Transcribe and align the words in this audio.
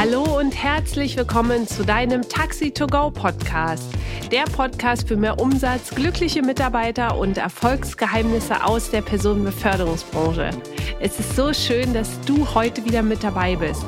Hallo 0.00 0.38
und 0.38 0.52
herzlich 0.52 1.14
willkommen 1.18 1.66
zu 1.66 1.84
deinem 1.84 2.26
Taxi 2.26 2.70
to 2.70 2.86
Go 2.86 3.10
Podcast. 3.10 3.84
Der 4.32 4.44
Podcast 4.44 5.06
für 5.06 5.16
mehr 5.16 5.38
Umsatz, 5.38 5.90
glückliche 5.94 6.40
Mitarbeiter 6.40 7.18
und 7.18 7.36
Erfolgsgeheimnisse 7.36 8.64
aus 8.64 8.90
der 8.90 9.02
Personenbeförderungsbranche. 9.02 10.52
Es 11.00 11.20
ist 11.20 11.36
so 11.36 11.52
schön, 11.52 11.92
dass 11.92 12.18
du 12.22 12.54
heute 12.54 12.82
wieder 12.86 13.02
mit 13.02 13.22
dabei 13.22 13.56
bist. 13.56 13.84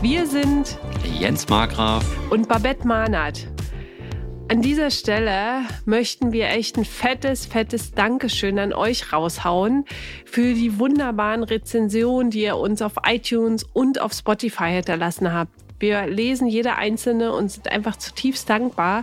Wir 0.00 0.26
sind 0.26 0.78
Jens 1.20 1.46
Markgraf 1.46 2.06
und 2.30 2.48
Babette 2.48 2.88
Mahnert. 2.88 3.46
An 4.54 4.62
dieser 4.62 4.92
Stelle 4.92 5.62
möchten 5.84 6.30
wir 6.30 6.46
echt 6.50 6.76
ein 6.76 6.84
fettes, 6.84 7.44
fettes 7.44 7.90
Dankeschön 7.90 8.60
an 8.60 8.72
euch 8.72 9.12
raushauen 9.12 9.84
für 10.26 10.54
die 10.54 10.78
wunderbaren 10.78 11.42
Rezensionen, 11.42 12.30
die 12.30 12.42
ihr 12.42 12.56
uns 12.56 12.80
auf 12.80 12.92
iTunes 13.04 13.64
und 13.72 14.00
auf 14.00 14.12
Spotify 14.12 14.70
hinterlassen 14.70 15.32
habt. 15.32 15.50
Wir 15.80 16.06
lesen 16.06 16.46
jede 16.46 16.76
einzelne 16.76 17.32
und 17.32 17.50
sind 17.50 17.66
einfach 17.66 17.96
zutiefst 17.96 18.48
dankbar, 18.48 19.02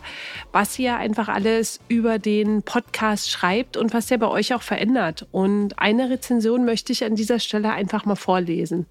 was 0.54 0.80
ihr 0.80 0.96
einfach 0.96 1.28
alles 1.28 1.82
über 1.90 2.18
den 2.18 2.64
Podcast 2.64 3.30
schreibt 3.30 3.76
und 3.76 3.94
was 3.94 4.10
er 4.10 4.20
bei 4.20 4.30
euch 4.30 4.54
auch 4.54 4.62
verändert. 4.62 5.28
Und 5.34 5.80
eine 5.80 6.10
Rezension 6.10 6.64
möchte 6.64 6.94
ich 6.94 7.04
an 7.04 7.16
dieser 7.16 7.40
Stelle 7.40 7.72
einfach 7.74 8.06
mal 8.06 8.16
vorlesen. 8.16 8.86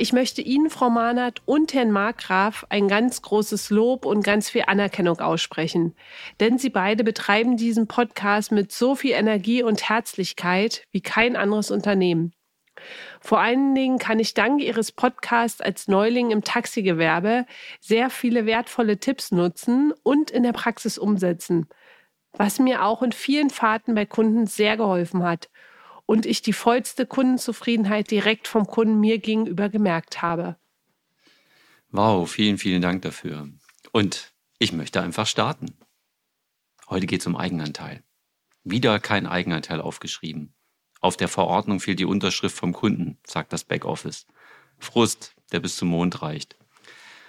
Ich 0.00 0.14
möchte 0.14 0.40
Ihnen, 0.40 0.70
Frau 0.70 0.88
Mahnert 0.88 1.42
und 1.44 1.74
Herrn 1.74 1.90
Markgraf 1.90 2.64
ein 2.70 2.88
ganz 2.88 3.20
großes 3.20 3.68
Lob 3.68 4.06
und 4.06 4.24
ganz 4.24 4.48
viel 4.48 4.64
Anerkennung 4.66 5.20
aussprechen. 5.20 5.94
Denn 6.40 6.56
Sie 6.56 6.70
beide 6.70 7.04
betreiben 7.04 7.58
diesen 7.58 7.86
Podcast 7.86 8.50
mit 8.50 8.72
so 8.72 8.94
viel 8.94 9.10
Energie 9.10 9.62
und 9.62 9.90
Herzlichkeit 9.90 10.84
wie 10.90 11.02
kein 11.02 11.36
anderes 11.36 11.70
Unternehmen. 11.70 12.32
Vor 13.20 13.40
allen 13.40 13.74
Dingen 13.74 13.98
kann 13.98 14.20
ich 14.20 14.32
dank 14.32 14.62
Ihres 14.62 14.90
Podcasts 14.90 15.60
als 15.60 15.86
Neuling 15.86 16.30
im 16.30 16.44
Taxigewerbe 16.44 17.44
sehr 17.78 18.08
viele 18.08 18.46
wertvolle 18.46 19.00
Tipps 19.00 19.32
nutzen 19.32 19.92
und 20.02 20.30
in 20.30 20.44
der 20.44 20.54
Praxis 20.54 20.96
umsetzen, 20.96 21.68
was 22.32 22.58
mir 22.58 22.86
auch 22.86 23.02
in 23.02 23.12
vielen 23.12 23.50
Fahrten 23.50 23.94
bei 23.94 24.06
Kunden 24.06 24.46
sehr 24.46 24.78
geholfen 24.78 25.24
hat 25.24 25.50
und 26.10 26.26
ich 26.26 26.42
die 26.42 26.52
vollste 26.52 27.06
Kundenzufriedenheit 27.06 28.10
direkt 28.10 28.48
vom 28.48 28.66
Kunden 28.66 28.98
mir 28.98 29.20
gegenüber 29.20 29.68
gemerkt 29.68 30.22
habe. 30.22 30.56
Wow, 31.92 32.28
vielen, 32.28 32.58
vielen 32.58 32.82
Dank 32.82 33.02
dafür. 33.02 33.48
Und 33.92 34.32
ich 34.58 34.72
möchte 34.72 35.00
einfach 35.00 35.28
starten. 35.28 35.78
Heute 36.88 37.06
geht 37.06 37.20
es 37.20 37.28
um 37.28 37.36
Eigenanteil. 37.36 38.02
Wieder 38.64 38.98
kein 38.98 39.24
Eigenanteil 39.28 39.80
aufgeschrieben. 39.80 40.52
Auf 41.00 41.16
der 41.16 41.28
Verordnung 41.28 41.78
fehlt 41.78 42.00
die 42.00 42.06
Unterschrift 42.06 42.56
vom 42.56 42.72
Kunden, 42.72 43.18
sagt 43.24 43.52
das 43.52 43.62
Backoffice. 43.62 44.26
Frust, 44.80 45.36
der 45.52 45.60
bis 45.60 45.76
zum 45.76 45.90
Mond 45.90 46.22
reicht. 46.22 46.56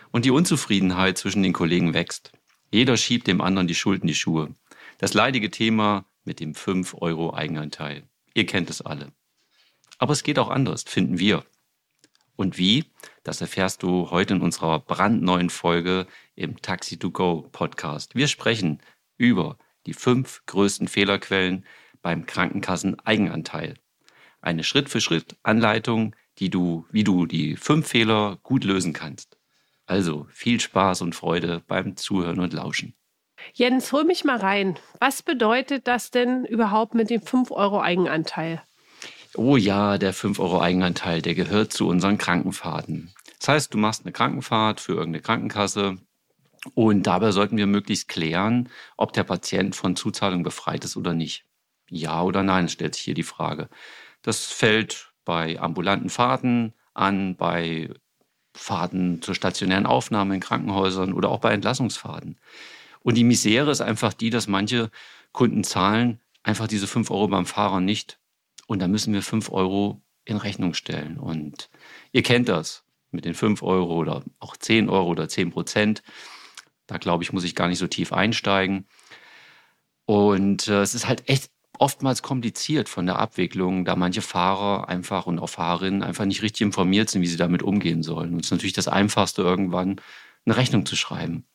Und 0.09 0.25
die 0.25 0.31
Unzufriedenheit 0.31 1.19
zwischen 1.19 1.43
den 1.43 1.53
Kollegen 1.53 1.93
wächst. 1.93 2.31
Jeder 2.71 2.97
schiebt 2.97 3.27
dem 3.27 3.41
anderen 3.41 3.67
die 3.67 3.75
Schuld 3.75 4.01
in 4.01 4.07
die 4.07 4.15
Schuhe. 4.15 4.55
Das 4.97 5.13
leidige 5.13 5.51
Thema 5.51 6.05
mit 6.23 6.39
dem 6.39 6.55
5 6.55 6.95
Euro 6.99 7.35
Eigenanteil. 7.35 8.07
Ihr 8.33 8.45
kennt 8.45 8.69
es 8.69 8.81
alle. 8.81 9.11
Aber 9.97 10.13
es 10.13 10.23
geht 10.23 10.39
auch 10.39 10.49
anders, 10.49 10.83
finden 10.83 11.19
wir. 11.19 11.45
Und 12.35 12.57
wie? 12.57 12.85
Das 13.23 13.41
erfährst 13.41 13.83
du 13.83 14.09
heute 14.09 14.33
in 14.33 14.41
unserer 14.41 14.79
brandneuen 14.79 15.49
Folge 15.49 16.07
im 16.35 16.61
Taxi 16.61 16.97
to 16.97 17.11
Go 17.11 17.47
Podcast. 17.51 18.15
Wir 18.15 18.27
sprechen 18.27 18.81
über 19.17 19.57
die 19.85 19.93
fünf 19.93 20.41
größten 20.47 20.87
Fehlerquellen 20.87 21.65
beim 22.01 22.25
Krankenkassen-Eigenanteil. 22.25 23.75
Eine 24.41 24.63
Schritt-für-Schritt-Anleitung, 24.63 26.15
die 26.39 26.49
du, 26.49 26.87
wie 26.91 27.03
du 27.03 27.25
die 27.25 27.55
fünf 27.55 27.87
Fehler 27.87 28.39
gut 28.41 28.63
lösen 28.63 28.93
kannst. 28.93 29.37
Also 29.85 30.25
viel 30.31 30.59
Spaß 30.59 31.01
und 31.01 31.13
Freude 31.13 31.61
beim 31.67 31.95
Zuhören 31.97 32.39
und 32.39 32.53
Lauschen. 32.53 32.95
Jens, 33.53 33.91
hol 33.91 34.03
mich 34.03 34.23
mal 34.23 34.37
rein. 34.37 34.77
Was 34.99 35.23
bedeutet 35.23 35.87
das 35.87 36.11
denn 36.11 36.45
überhaupt 36.45 36.93
mit 36.93 37.09
dem 37.09 37.21
5 37.21 37.51
Euro 37.51 37.81
Eigenanteil? 37.81 38.61
Oh 39.35 39.55
ja, 39.55 39.97
der 39.97 40.13
5 40.13 40.39
Euro 40.39 40.61
Eigenanteil, 40.61 41.21
der 41.21 41.35
gehört 41.35 41.71
zu 41.71 41.87
unseren 41.87 42.17
Krankenfahrten. 42.17 43.13
Das 43.39 43.47
heißt, 43.47 43.73
du 43.73 43.77
machst 43.77 44.05
eine 44.05 44.11
Krankenfahrt 44.11 44.81
für 44.81 44.93
irgendeine 44.93 45.21
Krankenkasse 45.21 45.97
und 46.75 47.07
dabei 47.07 47.31
sollten 47.31 47.57
wir 47.57 47.67
möglichst 47.67 48.07
klären, 48.07 48.69
ob 48.97 49.13
der 49.13 49.23
Patient 49.23 49.75
von 49.75 49.95
Zuzahlung 49.95 50.43
befreit 50.43 50.85
ist 50.85 50.95
oder 50.97 51.13
nicht. 51.13 51.45
Ja 51.89 52.21
oder 52.21 52.43
nein, 52.43 52.69
stellt 52.69 52.95
sich 52.95 53.03
hier 53.03 53.13
die 53.13 53.23
Frage. 53.23 53.69
Das 54.21 54.45
fällt 54.45 55.11
bei 55.25 55.59
ambulanten 55.59 56.09
Fahrten 56.09 56.73
an, 56.93 57.35
bei 57.35 57.89
Fahrten 58.53 59.21
zur 59.21 59.33
stationären 59.33 59.85
Aufnahme 59.85 60.35
in 60.35 60.41
Krankenhäusern 60.41 61.13
oder 61.13 61.29
auch 61.29 61.39
bei 61.39 61.51
Entlassungsfahrten. 61.53 62.37
Und 63.03 63.15
die 63.15 63.23
Misere 63.23 63.71
ist 63.71 63.81
einfach 63.81 64.13
die, 64.13 64.29
dass 64.29 64.47
manche 64.47 64.91
Kunden 65.31 65.63
zahlen 65.63 66.19
einfach 66.43 66.67
diese 66.67 66.87
5 66.87 67.09
Euro 67.11 67.27
beim 67.27 67.45
Fahrer 67.45 67.79
nicht. 67.79 68.19
Und 68.67 68.79
da 68.79 68.87
müssen 68.87 69.13
wir 69.13 69.21
5 69.21 69.51
Euro 69.51 70.01
in 70.25 70.37
Rechnung 70.37 70.73
stellen. 70.73 71.17
Und 71.17 71.69
ihr 72.11 72.23
kennt 72.23 72.49
das 72.49 72.83
mit 73.11 73.25
den 73.25 73.33
5 73.33 73.63
Euro 73.63 73.95
oder 73.97 74.23
auch 74.39 74.55
10 74.55 74.89
Euro 74.89 75.07
oder 75.07 75.27
10 75.27 75.51
Prozent. 75.51 76.03
Da 76.87 76.97
glaube 76.97 77.23
ich, 77.23 77.33
muss 77.33 77.43
ich 77.43 77.55
gar 77.55 77.67
nicht 77.67 77.79
so 77.79 77.87
tief 77.87 78.13
einsteigen. 78.13 78.87
Und 80.05 80.67
äh, 80.67 80.81
es 80.81 80.95
ist 80.95 81.07
halt 81.07 81.27
echt 81.29 81.51
oftmals 81.77 82.21
kompliziert 82.21 82.89
von 82.89 83.07
der 83.07 83.17
Abwicklung, 83.17 83.85
da 83.85 83.95
manche 83.95 84.21
Fahrer 84.21 84.87
einfach 84.87 85.25
und 85.25 85.39
auch 85.39 85.49
Fahrerinnen 85.49 86.03
einfach 86.03 86.25
nicht 86.25 86.43
richtig 86.43 86.61
informiert 86.61 87.09
sind, 87.09 87.23
wie 87.23 87.27
sie 87.27 87.37
damit 87.37 87.63
umgehen 87.63 88.03
sollen. 88.03 88.33
Und 88.33 88.41
es 88.41 88.47
ist 88.47 88.51
natürlich 88.51 88.73
das 88.73 88.87
Einfachste, 88.87 89.41
irgendwann 89.41 89.99
eine 90.45 90.57
Rechnung 90.57 90.85
zu 90.85 90.95
schreiben. 90.95 91.45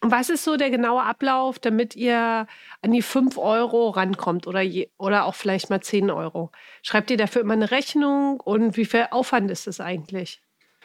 Was 0.00 0.28
ist 0.28 0.44
so 0.44 0.56
der 0.56 0.70
genaue 0.70 1.02
Ablauf, 1.02 1.58
damit 1.58 1.96
ihr 1.96 2.46
an 2.82 2.92
die 2.92 3.02
5 3.02 3.38
Euro 3.38 3.90
rankommt 3.90 4.46
oder, 4.46 4.60
je, 4.60 4.90
oder 4.98 5.24
auch 5.24 5.34
vielleicht 5.34 5.70
mal 5.70 5.80
10 5.80 6.10
Euro? 6.10 6.52
Schreibt 6.82 7.10
ihr 7.10 7.16
dafür 7.16 7.42
immer 7.42 7.54
eine 7.54 7.70
Rechnung 7.70 8.40
und 8.40 8.76
wie 8.76 8.84
viel 8.84 9.08
Aufwand 9.10 9.50
ist 9.50 9.66
das 9.66 9.80
eigentlich? 9.80 10.42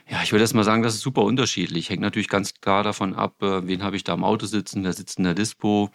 Ja, 0.10 0.22
ich 0.24 0.32
würde 0.32 0.44
erst 0.44 0.56
mal 0.56 0.64
sagen, 0.64 0.82
das 0.82 0.96
ist 0.96 1.02
super 1.02 1.24
unterschiedlich. 1.24 1.90
Hängt 1.90 2.02
natürlich 2.02 2.30
ganz 2.30 2.54
klar 2.60 2.84
davon 2.84 3.16
ab, 3.16 3.42
äh, 3.42 3.68
wen 3.68 3.84
habe 3.84 3.96
ich 3.96 4.04
da 4.04 4.14
im 4.14 4.24
Auto 4.24 4.46
sitzen, 4.46 4.84
wer 4.84 4.94
sitzt 4.94 5.18
in 5.20 5.26
der 5.26 5.34
Dispo. 5.34 5.90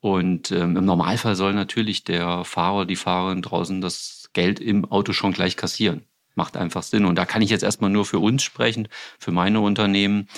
Und 0.00 0.52
ähm, 0.52 0.76
im 0.76 0.84
Normalfall 0.84 1.34
soll 1.34 1.54
natürlich 1.54 2.04
der 2.04 2.44
Fahrer, 2.44 2.86
die 2.86 2.96
Fahrerin 2.96 3.42
draußen 3.42 3.80
das 3.80 4.30
Geld 4.32 4.60
im 4.60 4.84
Auto 4.84 5.12
schon 5.12 5.32
gleich 5.32 5.56
kassieren. 5.56 6.04
Macht 6.34 6.56
einfach 6.56 6.84
Sinn. 6.84 7.04
Und 7.04 7.16
da 7.16 7.24
kann 7.24 7.42
ich 7.42 7.50
jetzt 7.50 7.64
erstmal 7.64 7.90
nur 7.90 8.04
für 8.04 8.20
uns 8.20 8.44
sprechen, 8.44 8.88
für 9.18 9.32
meine 9.32 9.60
Unternehmen. 9.60 10.28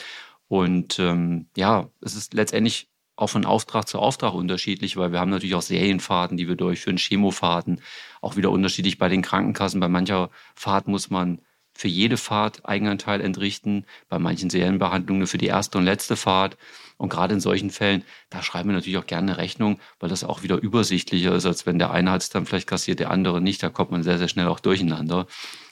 Und 0.50 0.98
ähm, 0.98 1.46
ja, 1.56 1.90
es 2.00 2.16
ist 2.16 2.34
letztendlich 2.34 2.88
auch 3.14 3.28
von 3.28 3.44
Auftrag 3.44 3.86
zu 3.86 4.00
Auftrag 4.00 4.34
unterschiedlich, 4.34 4.96
weil 4.96 5.12
wir 5.12 5.20
haben 5.20 5.30
natürlich 5.30 5.54
auch 5.54 5.62
Serienfahrten, 5.62 6.36
die 6.36 6.48
wir 6.48 6.56
durchführen, 6.56 6.96
Chemofahrten, 6.96 7.80
auch 8.20 8.34
wieder 8.34 8.50
unterschiedlich 8.50 8.98
bei 8.98 9.08
den 9.08 9.22
Krankenkassen. 9.22 9.78
Bei 9.78 9.86
mancher 9.86 10.28
Fahrt 10.56 10.88
muss 10.88 11.08
man 11.08 11.40
für 11.72 11.86
jede 11.86 12.16
Fahrt 12.16 12.66
Eigenanteil 12.66 13.20
entrichten, 13.20 13.86
bei 14.08 14.18
manchen 14.18 14.50
Serienbehandlungen 14.50 15.28
für 15.28 15.38
die 15.38 15.46
erste 15.46 15.78
und 15.78 15.84
letzte 15.84 16.16
Fahrt. 16.16 16.56
Und 16.96 17.10
gerade 17.10 17.34
in 17.34 17.40
solchen 17.40 17.70
Fällen, 17.70 18.02
da 18.28 18.42
schreiben 18.42 18.70
wir 18.70 18.74
natürlich 18.74 18.98
auch 18.98 19.06
gerne 19.06 19.30
eine 19.30 19.40
Rechnung, 19.40 19.78
weil 20.00 20.08
das 20.08 20.24
auch 20.24 20.42
wieder 20.42 20.56
übersichtlicher 20.56 21.32
ist, 21.32 21.46
als 21.46 21.64
wenn 21.64 21.78
der 21.78 21.92
eine 21.92 22.10
hat 22.10 22.22
es 22.22 22.30
dann 22.30 22.44
vielleicht 22.44 22.66
kassiert, 22.66 22.98
der 22.98 23.12
andere 23.12 23.40
nicht. 23.40 23.62
Da 23.62 23.68
kommt 23.68 23.92
man 23.92 24.02
sehr, 24.02 24.18
sehr 24.18 24.26
schnell 24.26 24.48
auch 24.48 24.58
durcheinander. 24.58 25.28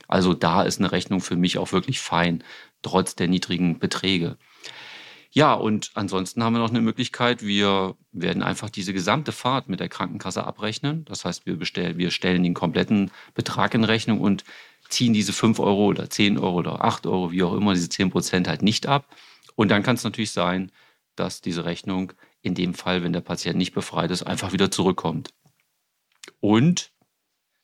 Also 0.06 0.34
da 0.34 0.62
ist 0.62 0.78
eine 0.78 0.92
Rechnung 0.92 1.20
für 1.20 1.34
mich 1.34 1.58
auch 1.58 1.72
wirklich 1.72 1.98
fein, 1.98 2.44
trotz 2.82 3.16
der 3.16 3.26
niedrigen 3.26 3.80
Beträge. 3.80 4.38
Ja, 5.38 5.54
und 5.54 5.92
ansonsten 5.94 6.42
haben 6.42 6.54
wir 6.54 6.58
noch 6.58 6.70
eine 6.70 6.80
Möglichkeit. 6.80 7.44
Wir 7.44 7.94
werden 8.10 8.42
einfach 8.42 8.70
diese 8.70 8.92
gesamte 8.92 9.30
Fahrt 9.30 9.68
mit 9.68 9.78
der 9.78 9.88
Krankenkasse 9.88 10.42
abrechnen. 10.42 11.04
Das 11.04 11.24
heißt, 11.24 11.46
wir, 11.46 11.56
bestellen, 11.56 11.96
wir 11.96 12.10
stellen 12.10 12.42
den 12.42 12.54
kompletten 12.54 13.12
Betrag 13.34 13.72
in 13.74 13.84
Rechnung 13.84 14.20
und 14.20 14.42
ziehen 14.88 15.12
diese 15.12 15.32
5 15.32 15.60
Euro 15.60 15.86
oder 15.86 16.10
10 16.10 16.38
Euro 16.38 16.56
oder 16.56 16.84
8 16.84 17.06
Euro, 17.06 17.30
wie 17.30 17.44
auch 17.44 17.54
immer, 17.54 17.74
diese 17.74 17.88
10 17.88 18.10
Prozent 18.10 18.48
halt 18.48 18.62
nicht 18.62 18.88
ab. 18.88 19.14
Und 19.54 19.68
dann 19.68 19.84
kann 19.84 19.94
es 19.94 20.02
natürlich 20.02 20.32
sein, 20.32 20.72
dass 21.14 21.40
diese 21.40 21.64
Rechnung 21.64 22.14
in 22.42 22.56
dem 22.56 22.74
Fall, 22.74 23.04
wenn 23.04 23.12
der 23.12 23.20
Patient 23.20 23.58
nicht 23.58 23.74
befreit 23.74 24.10
ist, 24.10 24.24
einfach 24.24 24.52
wieder 24.52 24.72
zurückkommt. 24.72 25.30
Und 26.40 26.90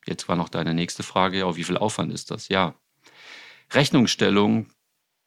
jetzt 0.06 0.28
war 0.28 0.36
noch 0.36 0.48
deine 0.48 0.74
nächste 0.74 1.02
Frage, 1.02 1.40
ja, 1.40 1.56
wie 1.56 1.64
viel 1.64 1.76
Aufwand 1.76 2.12
ist 2.12 2.30
das? 2.30 2.46
Ja, 2.46 2.76
Rechnungsstellung 3.72 4.68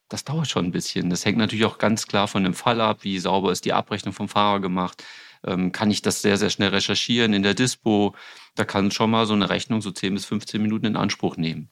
das 0.08 0.24
dauert 0.24 0.48
schon 0.48 0.66
ein 0.66 0.70
bisschen. 0.72 1.10
Das 1.10 1.24
hängt 1.24 1.38
natürlich 1.38 1.64
auch 1.64 1.78
ganz 1.78 2.06
klar 2.06 2.28
von 2.28 2.44
dem 2.44 2.54
Fall 2.54 2.80
ab, 2.80 2.98
wie 3.02 3.18
sauber 3.18 3.52
ist 3.52 3.64
die 3.64 3.72
Abrechnung 3.72 4.14
vom 4.14 4.28
Fahrer 4.28 4.60
gemacht. 4.60 5.04
Ähm, 5.46 5.72
kann 5.72 5.90
ich 5.90 6.02
das 6.02 6.22
sehr, 6.22 6.36
sehr 6.36 6.50
schnell 6.50 6.70
recherchieren 6.70 7.32
in 7.32 7.42
der 7.42 7.54
Dispo? 7.54 8.14
Da 8.54 8.64
kann 8.64 8.90
schon 8.90 9.10
mal 9.10 9.26
so 9.26 9.34
eine 9.34 9.50
Rechnung 9.50 9.82
so 9.82 9.90
10 9.90 10.14
bis 10.14 10.24
15 10.24 10.60
Minuten 10.60 10.86
in 10.86 10.96
Anspruch 10.96 11.36
nehmen. 11.36 11.70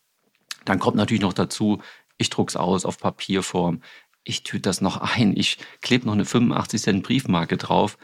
Dann 0.65 0.79
kommt 0.79 0.97
natürlich 0.97 1.23
noch 1.23 1.33
dazu, 1.33 1.81
ich 2.19 2.31
drucke 2.31 2.51
es 2.51 2.57
aus 2.57 2.85
auf 2.85 2.99
Papierform. 2.99 3.83
Ich 4.25 4.43
tüte 4.43 4.63
das 4.63 4.81
noch 4.81 4.97
ein. 4.97 5.37
Ich 5.37 5.59
klebe 5.81 6.07
noch 6.07 6.15
eine 6.15 6.25
85 6.25 6.83
Cent 6.83 7.03
Briefmarke 7.03 7.57
drauf. 7.57 7.99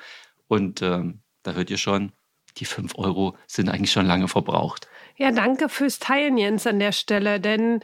Und 0.49 0.83
ähm, 0.83 1.21
da 1.43 1.53
hört 1.53 1.71
ihr 1.71 1.79
schon, 1.79 2.13
die 2.59 2.65
5 2.65 2.97
Euro 2.97 3.37
sind 3.47 3.69
eigentlich 3.69 3.93
schon 3.93 4.07
lange 4.07 4.29
verbraucht. 4.29 4.89
Ja, 5.17 5.31
danke 5.31 5.69
fürs 5.69 5.99
Teilen, 5.99 6.39
Jens, 6.39 6.67
an 6.67 6.79
der 6.79 6.93
Stelle. 6.93 7.41
Denn 7.41 7.81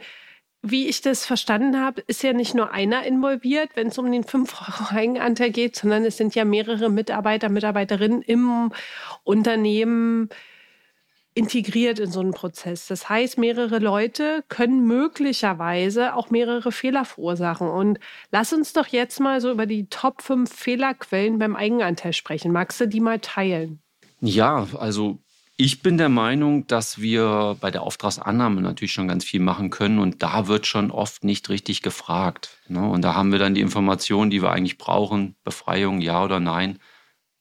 wie 0.61 0.87
ich 0.87 1.01
das 1.01 1.25
verstanden 1.25 1.79
habe, 1.79 2.01
ist 2.01 2.21
ja 2.21 2.33
nicht 2.33 2.53
nur 2.53 2.71
einer 2.71 3.03
involviert, 3.03 3.71
wenn 3.75 3.87
es 3.87 3.97
um 3.97 4.11
den 4.11 4.23
5-Euro-Eigenanteil 4.25 5.51
geht, 5.51 5.75
sondern 5.75 6.03
es 6.05 6.17
sind 6.17 6.35
ja 6.35 6.43
mehrere 6.43 6.89
Mitarbeiter, 6.89 7.49
Mitarbeiterinnen 7.49 8.21
im 8.21 8.71
Unternehmen 9.23 10.29
integriert 11.33 11.99
in 11.99 12.11
so 12.11 12.19
einen 12.19 12.31
Prozess. 12.31 12.87
Das 12.87 13.07
heißt, 13.07 13.37
mehrere 13.37 13.79
Leute 13.79 14.43
können 14.49 14.85
möglicherweise 14.85 16.15
auch 16.15 16.29
mehrere 16.29 16.71
Fehler 16.73 17.05
verursachen. 17.05 17.67
Und 17.69 17.99
lass 18.31 18.51
uns 18.51 18.73
doch 18.73 18.87
jetzt 18.87 19.19
mal 19.21 19.39
so 19.39 19.51
über 19.51 19.65
die 19.65 19.87
Top 19.87 20.21
5 20.21 20.51
Fehlerquellen 20.53 21.39
beim 21.39 21.55
Eigenanteil 21.55 22.11
sprechen. 22.11 22.51
Magst 22.51 22.81
du 22.81 22.87
die 22.87 22.99
mal 22.99 23.19
teilen? 23.19 23.79
Ja, 24.19 24.67
also 24.77 25.19
ich 25.61 25.81
bin 25.81 25.97
der 25.97 26.07
Meinung, 26.07 26.67
dass 26.67 27.01
wir 27.01 27.57
bei 27.59 27.69
der 27.69 27.81
Auftragsannahme 27.81 28.61
natürlich 28.61 28.93
schon 28.93 29.09
ganz 29.09 29.25
viel 29.25 29.41
machen 29.41 29.69
können 29.71 29.99
und 29.99 30.23
da 30.23 30.47
wird 30.47 30.65
schon 30.65 30.89
oft 30.89 31.25
nicht 31.25 31.49
richtig 31.49 31.81
gefragt. 31.81 32.59
Ne? 32.69 32.89
Und 32.89 33.01
da 33.01 33.13
haben 33.13 33.33
wir 33.33 33.39
dann 33.39 33.55
die 33.55 33.59
Informationen, 33.59 34.31
die 34.31 34.41
wir 34.41 34.51
eigentlich 34.51 34.77
brauchen, 34.77 35.35
Befreiung, 35.43 35.99
ja 35.99 36.23
oder 36.23 36.39
nein, 36.39 36.79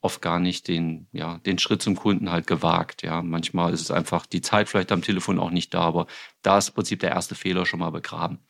oft 0.00 0.20
gar 0.20 0.41
nicht 0.41 0.67
den, 0.67 1.06
ja, 1.12 1.38
den 1.47 1.61
Schritt 1.61 1.81
zum 1.81 1.94
Kunden 1.94 2.32
halt 2.32 2.49
gewagt. 2.49 3.05
Ja, 3.05 3.23
manchmal 3.23 3.73
ist 3.73 3.82
es 3.82 3.93
einfach 3.93 4.26
die 4.26 4.41
Zeit 4.41 4.69
vielleicht 4.69 4.91
am 4.91 5.03
Telefon 5.03 5.38
auch 5.38 5.50
nicht 5.50 5.73
da, 5.73 5.82
aber 5.82 6.09
da 6.43 6.59
ist 6.59 6.71
im 6.71 6.75
Prinzip 6.75 6.99
der 6.99 7.12
erste 7.12 7.37
Fehler 7.37 7.67
schon 7.67 7.79
mal 7.79 7.91
begraben. 7.91 8.41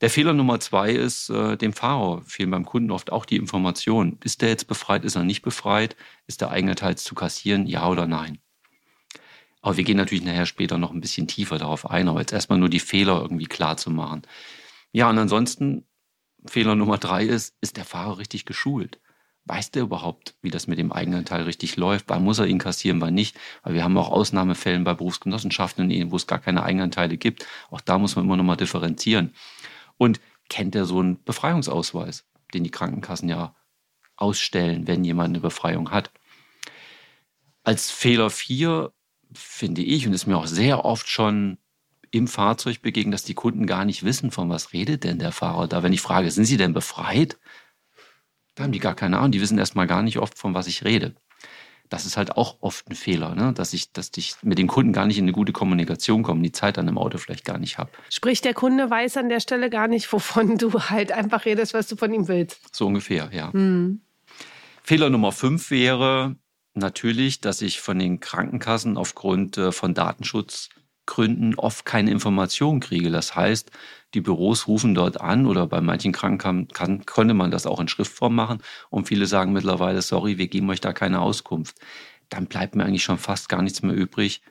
Der 0.00 0.08
Fehler 0.08 0.32
Nummer 0.32 0.60
zwei 0.60 0.92
ist, 0.92 1.28
äh, 1.28 1.58
dem 1.58 1.74
Fahrer 1.74 2.22
fehlen 2.24 2.50
beim 2.50 2.64
Kunden 2.64 2.90
oft 2.90 3.12
auch 3.12 3.26
die 3.26 3.36
Informationen. 3.36 4.18
Ist 4.24 4.40
der 4.40 4.48
jetzt 4.48 4.66
befreit, 4.66 5.04
ist 5.04 5.16
er 5.16 5.24
nicht 5.24 5.42
befreit? 5.42 5.94
Ist 6.26 6.40
der 6.40 6.50
eigene 6.50 6.74
Teil 6.74 6.96
zu 6.96 7.14
kassieren, 7.14 7.66
ja 7.66 7.86
oder 7.86 8.06
nein? 8.06 8.38
Aber 9.60 9.76
wir 9.76 9.84
gehen 9.84 9.96
natürlich 9.96 10.24
nachher 10.24 10.46
später 10.46 10.78
noch 10.78 10.92
ein 10.92 11.00
bisschen 11.00 11.26
tiefer 11.26 11.58
darauf 11.58 11.90
ein, 11.90 12.08
aber 12.08 12.20
jetzt 12.20 12.32
erstmal 12.32 12.58
nur 12.58 12.68
die 12.68 12.80
Fehler 12.80 13.20
irgendwie 13.20 13.46
klar 13.46 13.76
zu 13.76 13.90
machen. 13.90 14.22
Ja, 14.92 15.10
und 15.10 15.18
ansonsten, 15.18 15.84
Fehler 16.46 16.74
Nummer 16.74 16.98
drei 16.98 17.24
ist, 17.24 17.56
ist 17.60 17.76
der 17.76 17.84
Fahrer 17.84 18.18
richtig 18.18 18.44
geschult? 18.46 19.00
Weiß 19.44 19.70
der 19.70 19.82
überhaupt, 19.82 20.36
wie 20.42 20.50
das 20.50 20.66
mit 20.66 20.78
dem 20.78 20.92
eigenen 20.92 21.24
Teil 21.24 21.42
richtig 21.42 21.76
läuft? 21.76 22.04
Wann 22.08 22.22
muss 22.22 22.38
er 22.38 22.46
ihn 22.46 22.58
kassieren, 22.58 23.00
wann 23.00 23.14
nicht? 23.14 23.36
Weil 23.62 23.74
wir 23.74 23.82
haben 23.82 23.96
auch 23.96 24.10
Ausnahmefällen 24.10 24.84
bei 24.84 24.94
Berufsgenossenschaften, 24.94 26.10
wo 26.10 26.16
es 26.16 26.26
gar 26.26 26.38
keine 26.38 26.62
Eigenanteile 26.62 27.16
gibt. 27.16 27.46
Auch 27.70 27.80
da 27.80 27.98
muss 27.98 28.14
man 28.14 28.26
immer 28.26 28.36
noch 28.36 28.44
mal 28.44 28.56
differenzieren. 28.56 29.34
Und 29.96 30.20
kennt 30.48 30.74
er 30.74 30.84
so 30.84 31.00
einen 31.00 31.22
Befreiungsausweis, 31.24 32.26
den 32.54 32.62
die 32.62 32.70
Krankenkassen 32.70 33.28
ja 33.28 33.56
ausstellen, 34.16 34.86
wenn 34.86 35.04
jemand 35.04 35.30
eine 35.30 35.40
Befreiung 35.40 35.90
hat? 35.90 36.10
Als 37.64 37.90
Fehler 37.90 38.30
vier 38.30 38.92
finde 39.34 39.82
ich, 39.82 40.06
und 40.06 40.12
ist 40.12 40.26
mir 40.26 40.36
auch 40.36 40.46
sehr 40.46 40.84
oft 40.84 41.08
schon 41.08 41.58
im 42.10 42.26
Fahrzeug 42.26 42.82
begegnet, 42.82 43.14
dass 43.14 43.24
die 43.24 43.34
Kunden 43.34 43.66
gar 43.66 43.84
nicht 43.84 44.04
wissen, 44.04 44.30
von 44.30 44.48
was 44.48 44.72
redet 44.72 45.04
denn 45.04 45.18
der 45.18 45.32
Fahrer 45.32 45.68
da. 45.68 45.82
Wenn 45.82 45.92
ich 45.92 46.00
frage, 46.00 46.30
sind 46.30 46.44
sie 46.44 46.56
denn 46.56 46.72
befreit? 46.72 47.38
Da 48.54 48.64
haben 48.64 48.72
die 48.72 48.78
gar 48.78 48.94
keine 48.94 49.18
Ahnung. 49.18 49.32
Die 49.32 49.40
wissen 49.40 49.58
erstmal 49.58 49.86
gar 49.86 50.02
nicht 50.02 50.18
oft, 50.18 50.38
von 50.38 50.54
was 50.54 50.66
ich 50.66 50.84
rede. 50.84 51.14
Das 51.88 52.04
ist 52.04 52.16
halt 52.16 52.36
auch 52.36 52.58
oft 52.60 52.88
ein 52.90 52.94
Fehler, 52.94 53.34
ne? 53.34 53.52
dass 53.54 53.72
ich, 53.72 53.92
dass 53.92 54.10
ich 54.16 54.34
mit 54.42 54.58
dem 54.58 54.66
Kunden 54.66 54.92
gar 54.92 55.06
nicht 55.06 55.16
in 55.16 55.24
eine 55.24 55.32
gute 55.32 55.52
Kommunikation 55.52 56.22
komme, 56.22 56.42
die 56.42 56.52
Zeit 56.52 56.76
dann 56.76 56.86
im 56.86 56.98
Auto 56.98 57.16
vielleicht 57.16 57.46
gar 57.46 57.58
nicht 57.58 57.78
habe. 57.78 57.90
Sprich, 58.10 58.42
der 58.42 58.52
Kunde 58.52 58.90
weiß 58.90 59.16
an 59.16 59.30
der 59.30 59.40
Stelle 59.40 59.70
gar 59.70 59.88
nicht, 59.88 60.12
wovon 60.12 60.58
du 60.58 60.72
halt 60.74 61.12
einfach 61.12 61.46
redest, 61.46 61.72
was 61.72 61.86
du 61.86 61.96
von 61.96 62.12
ihm 62.12 62.28
willst. 62.28 62.74
So 62.74 62.86
ungefähr, 62.86 63.30
ja. 63.32 63.50
Mhm. 63.52 64.02
Fehler 64.82 65.08
Nummer 65.08 65.32
fünf 65.32 65.70
wäre, 65.70 66.36
natürlich, 66.78 67.40
dass 67.40 67.62
ich 67.62 67.80
von 67.80 67.98
den 67.98 68.20
Krankenkassen 68.20 68.96
aufgrund 68.96 69.58
äh, 69.58 69.72
von 69.72 69.94
Datenschutzgründen 69.94 71.54
oft 71.56 71.84
keine 71.84 72.10
Informationen 72.10 72.80
kriege. 72.80 73.10
Das 73.10 73.34
heißt, 73.34 73.70
die 74.14 74.20
Büros 74.20 74.66
rufen 74.66 74.94
dort 74.94 75.20
an 75.20 75.46
oder 75.46 75.66
bei 75.66 75.80
manchen 75.80 76.12
Krankenkassen 76.12 77.04
konnte 77.04 77.34
man 77.34 77.50
das 77.50 77.66
auch 77.66 77.80
in 77.80 77.88
Schriftform 77.88 78.34
machen 78.34 78.62
und 78.90 79.08
viele 79.08 79.26
sagen 79.26 79.52
mittlerweile, 79.52 80.02
sorry, 80.02 80.38
wir 80.38 80.48
geben 80.48 80.70
euch 80.70 80.80
da 80.80 80.92
keine 80.92 81.20
Auskunft. 81.20 81.76
Dann 82.30 82.46
bleibt 82.46 82.74
mir 82.74 82.84
eigentlich 82.84 83.04
schon 83.04 83.18
fast 83.18 83.48
gar 83.48 83.62
nichts 83.62 83.82
mehr 83.82 83.94
übrig, 83.94 84.42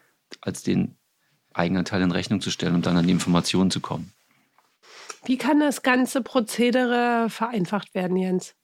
als 0.42 0.64
den 0.64 0.96
Eigenanteil 1.54 2.02
in 2.02 2.12
Rechnung 2.12 2.42
zu 2.42 2.52
stellen 2.52 2.76
und 2.76 2.86
dann 2.86 2.98
an 2.98 3.08
die 3.08 3.14
Informationen 3.14 3.72
zu 3.72 3.80
kommen. 3.80 4.14
Wie 5.26 5.38
kann 5.38 5.60
das 5.60 5.82
ganze 5.82 6.22
Prozedere 6.22 7.30
vereinfacht 7.30 7.96
werden, 7.96 8.16
Jens? 8.16 8.56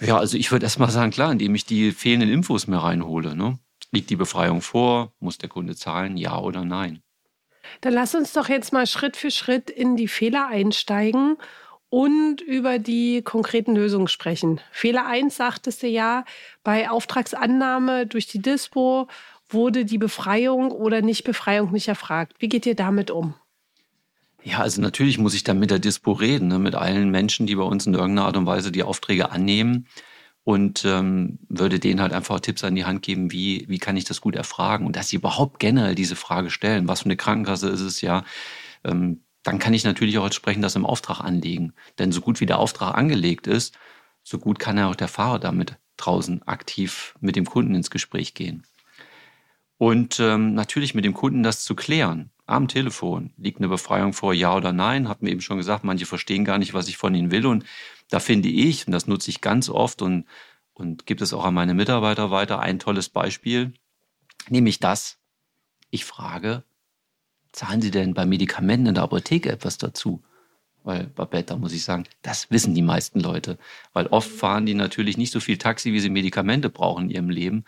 Ja, 0.00 0.18
also 0.18 0.36
ich 0.36 0.52
würde 0.52 0.66
erst 0.66 0.78
mal 0.78 0.90
sagen, 0.90 1.10
klar, 1.10 1.32
indem 1.32 1.54
ich 1.54 1.64
die 1.64 1.92
fehlenden 1.92 2.30
Infos 2.30 2.66
mehr 2.66 2.80
reinhole. 2.80 3.34
Ne? 3.34 3.58
Liegt 3.90 4.10
die 4.10 4.16
Befreiung 4.16 4.60
vor? 4.60 5.12
Muss 5.18 5.38
der 5.38 5.48
Kunde 5.48 5.74
zahlen? 5.74 6.16
Ja 6.16 6.38
oder 6.38 6.64
nein? 6.64 7.02
Dann 7.80 7.92
lass 7.92 8.14
uns 8.14 8.32
doch 8.32 8.48
jetzt 8.48 8.72
mal 8.72 8.86
Schritt 8.86 9.16
für 9.16 9.30
Schritt 9.30 9.70
in 9.70 9.96
die 9.96 10.08
Fehler 10.08 10.46
einsteigen 10.46 11.36
und 11.90 12.40
über 12.40 12.78
die 12.78 13.22
konkreten 13.22 13.74
Lösungen 13.74 14.08
sprechen. 14.08 14.60
Fehler 14.70 15.06
1 15.06 15.36
sagtest 15.36 15.82
du 15.82 15.86
ja, 15.86 16.24
bei 16.62 16.90
Auftragsannahme 16.90 18.06
durch 18.06 18.26
die 18.26 18.42
Dispo 18.42 19.08
wurde 19.48 19.84
die 19.84 19.98
Befreiung 19.98 20.70
oder 20.70 21.00
Nichtbefreiung 21.00 21.72
nicht 21.72 21.88
erfragt. 21.88 22.34
Wie 22.38 22.48
geht 22.48 22.66
ihr 22.66 22.76
damit 22.76 23.10
um? 23.10 23.34
Ja, 24.48 24.60
also 24.60 24.80
natürlich 24.80 25.18
muss 25.18 25.34
ich 25.34 25.44
dann 25.44 25.58
mit 25.58 25.70
der 25.70 25.78
Dispo 25.78 26.12
reden, 26.12 26.48
ne, 26.48 26.58
mit 26.58 26.74
allen 26.74 27.10
Menschen, 27.10 27.46
die 27.46 27.54
bei 27.54 27.62
uns 27.64 27.86
in 27.86 27.92
irgendeiner 27.92 28.26
Art 28.26 28.36
und 28.38 28.46
Weise 28.46 28.72
die 28.72 28.82
Aufträge 28.82 29.30
annehmen 29.30 29.86
und 30.42 30.86
ähm, 30.86 31.38
würde 31.50 31.78
denen 31.78 32.00
halt 32.00 32.14
einfach 32.14 32.40
Tipps 32.40 32.64
an 32.64 32.74
die 32.74 32.86
Hand 32.86 33.02
geben, 33.02 33.30
wie, 33.30 33.66
wie 33.68 33.78
kann 33.78 33.98
ich 33.98 34.04
das 34.04 34.22
gut 34.22 34.36
erfragen 34.36 34.86
und 34.86 34.96
dass 34.96 35.08
sie 35.10 35.16
überhaupt 35.16 35.60
generell 35.60 35.94
diese 35.94 36.16
Frage 36.16 36.48
stellen, 36.48 36.88
was 36.88 37.00
für 37.00 37.06
eine 37.06 37.18
Krankenkasse 37.18 37.68
ist 37.68 37.82
es 37.82 38.00
ja, 38.00 38.24
ähm, 38.84 39.20
dann 39.42 39.58
kann 39.58 39.74
ich 39.74 39.84
natürlich 39.84 40.16
auch 40.16 40.24
entsprechend 40.24 40.64
das 40.64 40.76
im 40.76 40.86
Auftrag 40.86 41.20
anlegen. 41.20 41.74
Denn 41.98 42.10
so 42.10 42.22
gut 42.22 42.40
wie 42.40 42.46
der 42.46 42.58
Auftrag 42.58 42.96
angelegt 42.96 43.46
ist, 43.46 43.76
so 44.22 44.38
gut 44.38 44.58
kann 44.58 44.78
ja 44.78 44.88
auch 44.88 44.96
der 44.96 45.08
Fahrer 45.08 45.38
damit 45.38 45.76
draußen 45.98 46.42
aktiv 46.48 47.14
mit 47.20 47.36
dem 47.36 47.44
Kunden 47.44 47.74
ins 47.74 47.90
Gespräch 47.90 48.32
gehen. 48.32 48.62
Und 49.76 50.20
ähm, 50.20 50.54
natürlich 50.54 50.94
mit 50.94 51.04
dem 51.04 51.14
Kunden 51.14 51.42
das 51.42 51.64
zu 51.64 51.74
klären 51.74 52.30
am 52.48 52.68
Telefon. 52.68 53.32
Liegt 53.36 53.58
eine 53.58 53.68
Befreiung 53.68 54.12
vor, 54.12 54.32
ja 54.32 54.54
oder 54.54 54.72
nein? 54.72 55.08
Hat 55.08 55.22
mir 55.22 55.30
eben 55.30 55.40
schon 55.40 55.58
gesagt, 55.58 55.84
manche 55.84 56.06
verstehen 56.06 56.44
gar 56.44 56.58
nicht, 56.58 56.74
was 56.74 56.88
ich 56.88 56.96
von 56.96 57.14
ihnen 57.14 57.30
will. 57.30 57.46
Und 57.46 57.64
da 58.08 58.20
finde 58.20 58.48
ich, 58.48 58.86
und 58.86 58.92
das 58.92 59.06
nutze 59.06 59.30
ich 59.30 59.40
ganz 59.40 59.68
oft 59.68 60.02
und, 60.02 60.24
und 60.72 61.06
gibt 61.06 61.20
es 61.20 61.32
auch 61.32 61.44
an 61.44 61.54
meine 61.54 61.74
Mitarbeiter 61.74 62.30
weiter, 62.30 62.60
ein 62.60 62.78
tolles 62.78 63.08
Beispiel, 63.10 63.74
nämlich 64.48 64.80
das, 64.80 65.18
ich 65.90 66.04
frage, 66.04 66.64
zahlen 67.52 67.82
Sie 67.82 67.90
denn 67.90 68.14
bei 68.14 68.24
Medikamenten 68.24 68.86
in 68.86 68.94
der 68.94 69.04
Apotheke 69.04 69.50
etwas 69.50 69.78
dazu? 69.78 70.22
Weil, 70.84 71.04
Babette, 71.04 71.52
da 71.52 71.56
muss 71.56 71.74
ich 71.74 71.84
sagen, 71.84 72.04
das 72.22 72.50
wissen 72.50 72.74
die 72.74 72.82
meisten 72.82 73.20
Leute. 73.20 73.58
Weil 73.92 74.06
oft 74.06 74.30
fahren 74.30 74.64
die 74.64 74.74
natürlich 74.74 75.18
nicht 75.18 75.32
so 75.32 75.40
viel 75.40 75.58
Taxi, 75.58 75.92
wie 75.92 76.00
sie 76.00 76.08
Medikamente 76.08 76.70
brauchen 76.70 77.04
in 77.04 77.10
ihrem 77.10 77.30
Leben. 77.30 77.64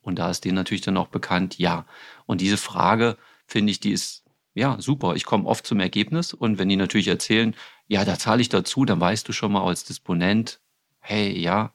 Und 0.00 0.18
da 0.18 0.30
ist 0.30 0.44
denen 0.44 0.56
natürlich 0.56 0.80
dann 0.80 0.96
auch 0.96 1.08
bekannt, 1.08 1.58
ja. 1.58 1.86
Und 2.26 2.40
diese 2.40 2.56
Frage, 2.56 3.16
finde 3.46 3.70
ich, 3.70 3.80
die 3.80 3.92
ist 3.92 4.23
ja, 4.54 4.80
super. 4.80 5.16
Ich 5.16 5.24
komme 5.24 5.46
oft 5.46 5.66
zum 5.66 5.80
Ergebnis 5.80 6.32
und 6.32 6.58
wenn 6.58 6.68
die 6.68 6.76
natürlich 6.76 7.08
erzählen, 7.08 7.54
ja, 7.88 8.04
da 8.04 8.18
zahle 8.18 8.40
ich 8.40 8.48
dazu, 8.48 8.84
dann 8.84 9.00
weißt 9.00 9.28
du 9.28 9.32
schon 9.32 9.52
mal 9.52 9.64
als 9.64 9.84
Disponent, 9.84 10.60
hey, 11.00 11.36
ja, 11.36 11.74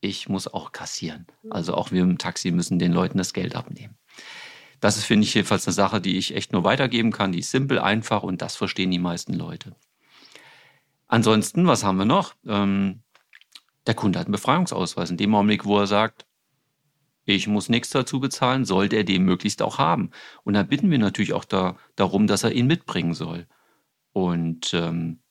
ich 0.00 0.28
muss 0.28 0.46
auch 0.46 0.72
kassieren. 0.72 1.26
Mhm. 1.42 1.52
Also 1.52 1.74
auch 1.74 1.90
wir 1.90 2.02
im 2.02 2.18
Taxi 2.18 2.50
müssen 2.50 2.78
den 2.78 2.92
Leuten 2.92 3.18
das 3.18 3.32
Geld 3.32 3.56
abnehmen. 3.56 3.96
Das 4.80 4.96
ist, 4.96 5.04
finde 5.04 5.24
ich, 5.24 5.32
jedenfalls 5.34 5.66
eine 5.66 5.74
Sache, 5.74 6.00
die 6.00 6.18
ich 6.18 6.34
echt 6.34 6.52
nur 6.52 6.64
weitergeben 6.64 7.12
kann. 7.12 7.32
Die 7.32 7.38
ist 7.38 7.50
simpel, 7.50 7.78
einfach 7.78 8.22
und 8.22 8.42
das 8.42 8.56
verstehen 8.56 8.90
die 8.90 8.98
meisten 8.98 9.32
Leute. 9.32 9.74
Ansonsten, 11.06 11.66
was 11.66 11.84
haben 11.84 11.98
wir 11.98 12.04
noch? 12.04 12.34
Ähm, 12.46 13.02
der 13.86 13.94
Kunde 13.94 14.18
hat 14.18 14.26
einen 14.26 14.32
Befreiungsausweis. 14.32 15.10
In 15.10 15.16
dem 15.16 15.34
Augenblick, 15.34 15.64
wo 15.64 15.78
er 15.78 15.86
sagt, 15.86 16.26
ich 17.24 17.46
muss 17.46 17.68
nichts 17.68 17.90
dazu 17.90 18.20
bezahlen, 18.20 18.64
sollte 18.64 18.96
er 18.96 19.04
den 19.04 19.24
möglichst 19.24 19.62
auch 19.62 19.78
haben. 19.78 20.10
Und 20.44 20.54
dann 20.54 20.68
bitten 20.68 20.90
wir 20.90 20.98
natürlich 20.98 21.32
auch 21.32 21.44
da, 21.44 21.76
darum, 21.96 22.26
dass 22.26 22.44
er 22.44 22.52
ihn 22.52 22.66
mitbringen 22.66 23.14
soll. 23.14 23.46
Und 24.12 24.74
ähm, 24.74 25.22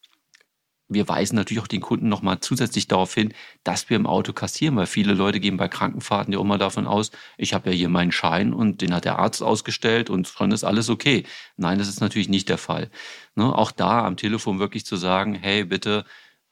wir 0.91 1.07
weisen 1.07 1.35
natürlich 1.35 1.63
auch 1.63 1.67
den 1.67 1.81
Kunden 1.81 2.09
nochmal 2.09 2.41
zusätzlich 2.41 2.87
darauf 2.87 3.13
hin, 3.13 3.33
dass 3.63 3.89
wir 3.89 3.95
im 3.95 4.05
Auto 4.05 4.33
kassieren, 4.33 4.75
weil 4.75 4.87
viele 4.87 5.13
Leute 5.13 5.39
gehen 5.39 5.57
bei 5.57 5.67
Krankenfahrten 5.69 6.33
ja 6.33 6.39
immer 6.41 6.57
davon 6.57 6.85
aus, 6.85 7.11
ich 7.37 7.53
habe 7.53 7.69
ja 7.69 7.75
hier 7.75 7.89
meinen 7.89 8.11
Schein 8.11 8.53
und 8.53 8.81
den 8.81 8.93
hat 8.93 9.05
der 9.05 9.19
Arzt 9.19 9.41
ausgestellt 9.41 10.09
und 10.09 10.27
schon 10.27 10.51
ist 10.51 10.65
alles 10.65 10.89
okay. 10.89 11.23
Nein, 11.55 11.79
das 11.79 11.87
ist 11.87 12.01
natürlich 12.01 12.29
nicht 12.29 12.49
der 12.49 12.57
Fall. 12.57 12.89
Ne, 13.35 13.55
auch 13.55 13.71
da 13.71 14.05
am 14.05 14.17
Telefon 14.17 14.59
wirklich 14.59 14.85
zu 14.85 14.97
sagen, 14.97 15.33
hey, 15.33 15.63
bitte 15.63 16.03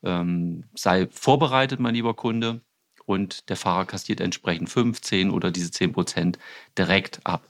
ähm, 0.04 0.66
sei 0.74 1.08
vorbereitet, 1.12 1.80
mein 1.82 1.96
lieber 1.96 2.14
Kunde 2.14 2.62
und 3.10 3.50
der 3.50 3.56
Fahrer 3.56 3.86
kassiert 3.86 4.22
entsprechend 4.22 4.70
15 4.70 5.32
oder 5.32 5.50
diese 5.50 5.72
10 5.72 5.94
Prozent 5.94 6.38
direkt 6.78 7.26
ab. 7.26 7.48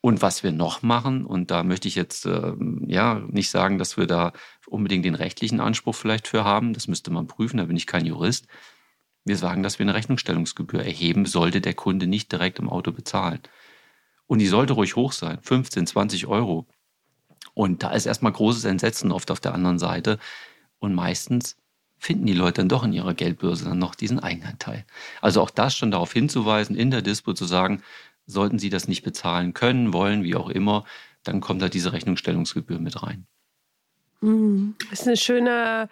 Und 0.00 0.22
was 0.22 0.44
wir 0.44 0.52
noch 0.52 0.82
machen, 0.82 1.26
und 1.26 1.50
da 1.50 1.64
möchte 1.64 1.88
ich 1.88 1.96
jetzt 1.96 2.24
äh, 2.26 2.52
ja 2.86 3.20
nicht 3.26 3.50
sagen, 3.50 3.78
dass 3.78 3.96
wir 3.96 4.06
da 4.06 4.32
unbedingt 4.68 5.04
den 5.04 5.16
rechtlichen 5.16 5.58
Anspruch 5.58 5.96
vielleicht 5.96 6.28
für 6.28 6.44
haben, 6.44 6.72
das 6.72 6.86
müsste 6.86 7.10
man 7.10 7.26
prüfen, 7.26 7.56
da 7.56 7.64
bin 7.64 7.76
ich 7.76 7.88
kein 7.88 8.06
Jurist. 8.06 8.46
Wir 9.24 9.36
sagen, 9.36 9.64
dass 9.64 9.80
wir 9.80 9.84
eine 9.84 9.94
Rechnungsstellungsgebühr 9.94 10.84
erheben, 10.84 11.26
sollte 11.26 11.60
der 11.60 11.74
Kunde 11.74 12.06
nicht 12.06 12.30
direkt 12.30 12.60
im 12.60 12.68
Auto 12.68 12.92
bezahlen. 12.92 13.40
Und 14.28 14.38
die 14.38 14.46
sollte 14.46 14.74
ruhig 14.74 14.94
hoch 14.94 15.10
sein, 15.10 15.40
15, 15.42 15.88
20 15.88 16.26
Euro. 16.28 16.68
Und 17.54 17.82
da 17.82 17.90
ist 17.90 18.06
erstmal 18.06 18.30
großes 18.30 18.64
Entsetzen 18.66 19.10
oft 19.10 19.32
auf 19.32 19.40
der 19.40 19.52
anderen 19.52 19.80
Seite. 19.80 20.20
Und 20.78 20.94
meistens 20.94 21.56
finden 21.98 22.26
die 22.26 22.34
Leute 22.34 22.60
dann 22.60 22.68
doch 22.68 22.84
in 22.84 22.92
ihrer 22.92 23.14
Geldbörse 23.14 23.64
dann 23.64 23.78
noch 23.78 23.94
diesen 23.94 24.20
Eigenanteil. 24.20 24.84
Also 25.20 25.40
auch 25.40 25.50
das 25.50 25.76
schon 25.76 25.90
darauf 25.90 26.12
hinzuweisen, 26.12 26.76
in 26.76 26.90
der 26.90 27.02
Dispo 27.02 27.32
zu 27.32 27.44
sagen, 27.44 27.82
sollten 28.26 28.58
Sie 28.58 28.70
das 28.70 28.88
nicht 28.88 29.02
bezahlen 29.02 29.54
können, 29.54 29.92
wollen, 29.92 30.22
wie 30.24 30.34
auch 30.34 30.48
immer, 30.48 30.84
dann 31.22 31.40
kommt 31.40 31.62
da 31.62 31.68
diese 31.68 31.92
Rechnungsstellungsgebühr 31.92 32.78
mit 32.78 33.02
rein. 33.02 33.26
Mhm. 34.20 34.74
Das 34.90 35.00
ist 35.00 35.06
eine 35.06 35.16
schöne, 35.16 35.88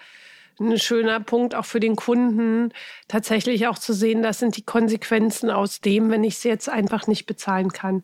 ein 0.60 0.78
schöner 0.78 1.20
Punkt 1.20 1.54
auch 1.54 1.64
für 1.64 1.80
den 1.80 1.96
Kunden, 1.96 2.72
tatsächlich 3.08 3.66
auch 3.66 3.78
zu 3.78 3.92
sehen, 3.92 4.22
das 4.22 4.38
sind 4.38 4.56
die 4.56 4.62
Konsequenzen 4.62 5.50
aus 5.50 5.80
dem, 5.80 6.10
wenn 6.10 6.24
ich 6.24 6.34
es 6.34 6.44
jetzt 6.44 6.68
einfach 6.68 7.06
nicht 7.06 7.26
bezahlen 7.26 7.70
kann. 7.70 8.02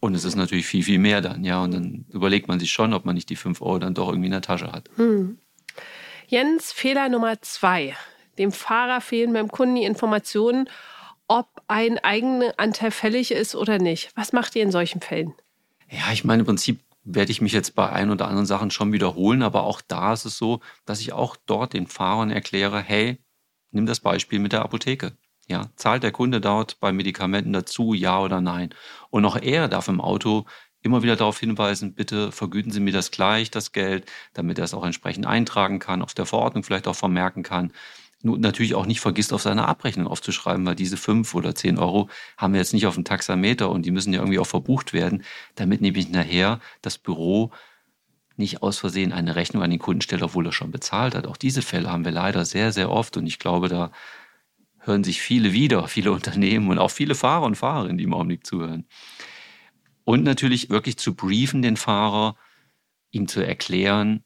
Und 0.00 0.14
es 0.14 0.24
ist 0.24 0.36
natürlich 0.36 0.66
viel, 0.66 0.84
viel 0.84 1.00
mehr 1.00 1.20
dann, 1.20 1.42
ja. 1.42 1.62
Und 1.62 1.74
dann 1.74 2.04
überlegt 2.12 2.46
man 2.46 2.60
sich 2.60 2.70
schon, 2.70 2.94
ob 2.94 3.04
man 3.04 3.16
nicht 3.16 3.30
die 3.30 3.36
5 3.36 3.60
Euro 3.62 3.80
dann 3.80 3.94
doch 3.94 4.08
irgendwie 4.08 4.26
in 4.26 4.32
der 4.32 4.42
Tasche 4.42 4.70
hat. 4.70 4.88
Hm. 4.96 5.38
Jens, 6.30 6.72
Fehler 6.72 7.08
Nummer 7.08 7.40
zwei. 7.40 7.96
Dem 8.36 8.52
Fahrer 8.52 9.00
fehlen 9.00 9.32
beim 9.32 9.48
Kunden 9.48 9.76
die 9.76 9.84
Informationen, 9.84 10.68
ob 11.26 11.48
ein 11.68 11.98
eigener 12.00 12.52
Anteil 12.58 12.90
fällig 12.90 13.30
ist 13.30 13.54
oder 13.54 13.78
nicht. 13.78 14.10
Was 14.14 14.34
macht 14.34 14.54
ihr 14.54 14.62
in 14.62 14.70
solchen 14.70 15.00
Fällen? 15.00 15.32
Ja, 15.88 16.12
ich 16.12 16.24
meine, 16.24 16.40
im 16.40 16.46
Prinzip 16.46 16.80
werde 17.02 17.32
ich 17.32 17.40
mich 17.40 17.52
jetzt 17.52 17.74
bei 17.74 17.88
ein 17.88 18.10
oder 18.10 18.28
anderen 18.28 18.44
Sachen 18.44 18.70
schon 18.70 18.92
wiederholen, 18.92 19.42
aber 19.42 19.62
auch 19.62 19.80
da 19.80 20.12
ist 20.12 20.26
es 20.26 20.36
so, 20.36 20.60
dass 20.84 21.00
ich 21.00 21.14
auch 21.14 21.34
dort 21.46 21.72
den 21.72 21.86
Fahrern 21.86 22.30
erkläre, 22.30 22.78
hey, 22.78 23.16
nimm 23.70 23.86
das 23.86 24.00
Beispiel 24.00 24.38
mit 24.38 24.52
der 24.52 24.60
Apotheke. 24.60 25.16
Ja, 25.46 25.70
zahlt 25.76 26.02
der 26.02 26.12
Kunde 26.12 26.42
dort 26.42 26.78
bei 26.78 26.92
Medikamenten 26.92 27.54
dazu, 27.54 27.94
ja 27.94 28.20
oder 28.20 28.42
nein? 28.42 28.74
Und 29.08 29.24
auch 29.24 29.36
er 29.36 29.66
darf 29.68 29.88
im 29.88 30.02
Auto 30.02 30.44
immer 30.82 31.02
wieder 31.02 31.16
darauf 31.16 31.38
hinweisen, 31.40 31.94
bitte 31.94 32.32
vergüten 32.32 32.70
Sie 32.72 32.80
mir 32.80 32.92
das 32.92 33.10
gleich, 33.10 33.50
das 33.50 33.72
Geld, 33.72 34.10
damit 34.32 34.58
er 34.58 34.64
es 34.64 34.74
auch 34.74 34.84
entsprechend 34.84 35.26
eintragen 35.26 35.78
kann, 35.78 36.02
auf 36.02 36.14
der 36.14 36.26
Verordnung 36.26 36.62
vielleicht 36.62 36.88
auch 36.88 36.96
vermerken 36.96 37.42
kann 37.42 37.72
nur 38.22 38.38
natürlich 38.38 38.74
auch 38.74 38.86
nicht 38.86 39.00
vergisst, 39.00 39.32
auf 39.32 39.42
seine 39.42 39.66
Abrechnung 39.66 40.06
aufzuschreiben, 40.06 40.66
weil 40.66 40.74
diese 40.74 40.96
fünf 40.96 41.34
oder 41.34 41.54
zehn 41.54 41.78
Euro 41.78 42.08
haben 42.36 42.52
wir 42.52 42.60
jetzt 42.60 42.72
nicht 42.72 42.86
auf 42.86 42.94
dem 42.94 43.04
Taxameter 43.04 43.70
und 43.70 43.86
die 43.86 43.90
müssen 43.90 44.12
ja 44.12 44.20
irgendwie 44.20 44.38
auch 44.38 44.46
verbucht 44.46 44.92
werden, 44.92 45.22
damit 45.54 45.80
nämlich 45.80 46.08
nachher 46.10 46.60
das 46.82 46.98
Büro 46.98 47.52
nicht 48.36 48.62
aus 48.62 48.78
Versehen 48.78 49.12
eine 49.12 49.36
Rechnung 49.36 49.62
an 49.62 49.70
den 49.70 49.78
Kunden 49.78 50.00
stellt, 50.00 50.22
obwohl 50.22 50.46
er 50.46 50.52
schon 50.52 50.70
bezahlt 50.70 51.14
hat. 51.14 51.26
Auch 51.26 51.36
diese 51.36 51.62
Fälle 51.62 51.90
haben 51.90 52.04
wir 52.04 52.12
leider 52.12 52.44
sehr, 52.44 52.72
sehr 52.72 52.90
oft 52.90 53.16
und 53.16 53.26
ich 53.26 53.38
glaube, 53.38 53.68
da 53.68 53.90
hören 54.80 55.04
sich 55.04 55.20
viele 55.20 55.52
wieder, 55.52 55.86
viele 55.88 56.12
Unternehmen 56.12 56.68
und 56.70 56.78
auch 56.78 56.90
viele 56.90 57.14
Fahrer 57.14 57.44
und 57.46 57.56
Fahrerinnen, 57.56 57.98
die 57.98 58.04
im 58.04 58.14
Augenblick 58.14 58.46
zuhören. 58.46 58.86
Und 60.08 60.24
natürlich 60.24 60.70
wirklich 60.70 60.96
zu 60.96 61.14
briefen, 61.14 61.60
den 61.60 61.76
Fahrer, 61.76 62.34
ihm 63.10 63.28
zu 63.28 63.44
erklären, 63.44 64.24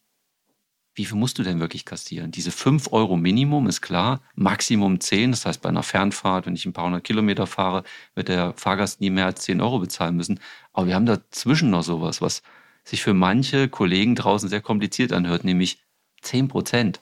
wie 0.95 1.05
viel 1.05 1.17
musst 1.17 1.41
du 1.41 1.43
denn 1.43 1.59
wirklich 1.59 1.85
kassieren? 1.85 2.31
Diese 2.31 2.53
5 2.53 2.93
Euro 2.93 3.17
Minimum 3.17 3.67
ist 3.67 3.81
klar, 3.81 4.21
Maximum 4.37 5.01
10. 5.01 5.33
Das 5.33 5.45
heißt, 5.45 5.61
bei 5.61 5.71
einer 5.71 5.83
Fernfahrt, 5.83 6.47
wenn 6.47 6.55
ich 6.55 6.67
ein 6.67 6.73
paar 6.73 6.85
hundert 6.85 7.03
Kilometer 7.03 7.49
fahre, 7.49 7.83
wird 8.15 8.29
der 8.29 8.53
Fahrgast 8.53 9.01
nie 9.01 9.11
mehr 9.11 9.27
als 9.27 9.43
10 9.43 9.61
Euro 9.61 9.81
bezahlen 9.81 10.17
müssen. 10.17 10.39
Aber 10.73 10.87
wir 10.87 10.95
haben 10.95 11.05
dazwischen 11.05 11.71
noch 11.71 11.83
sowas, 11.83 12.21
was 12.21 12.45
sich 12.85 13.03
für 13.03 13.13
manche 13.13 13.69
Kollegen 13.69 14.15
draußen 14.15 14.49
sehr 14.49 14.61
kompliziert 14.61 15.13
anhört, 15.13 15.43
nämlich 15.43 15.83
10 16.21 16.47
Prozent. 16.47 17.01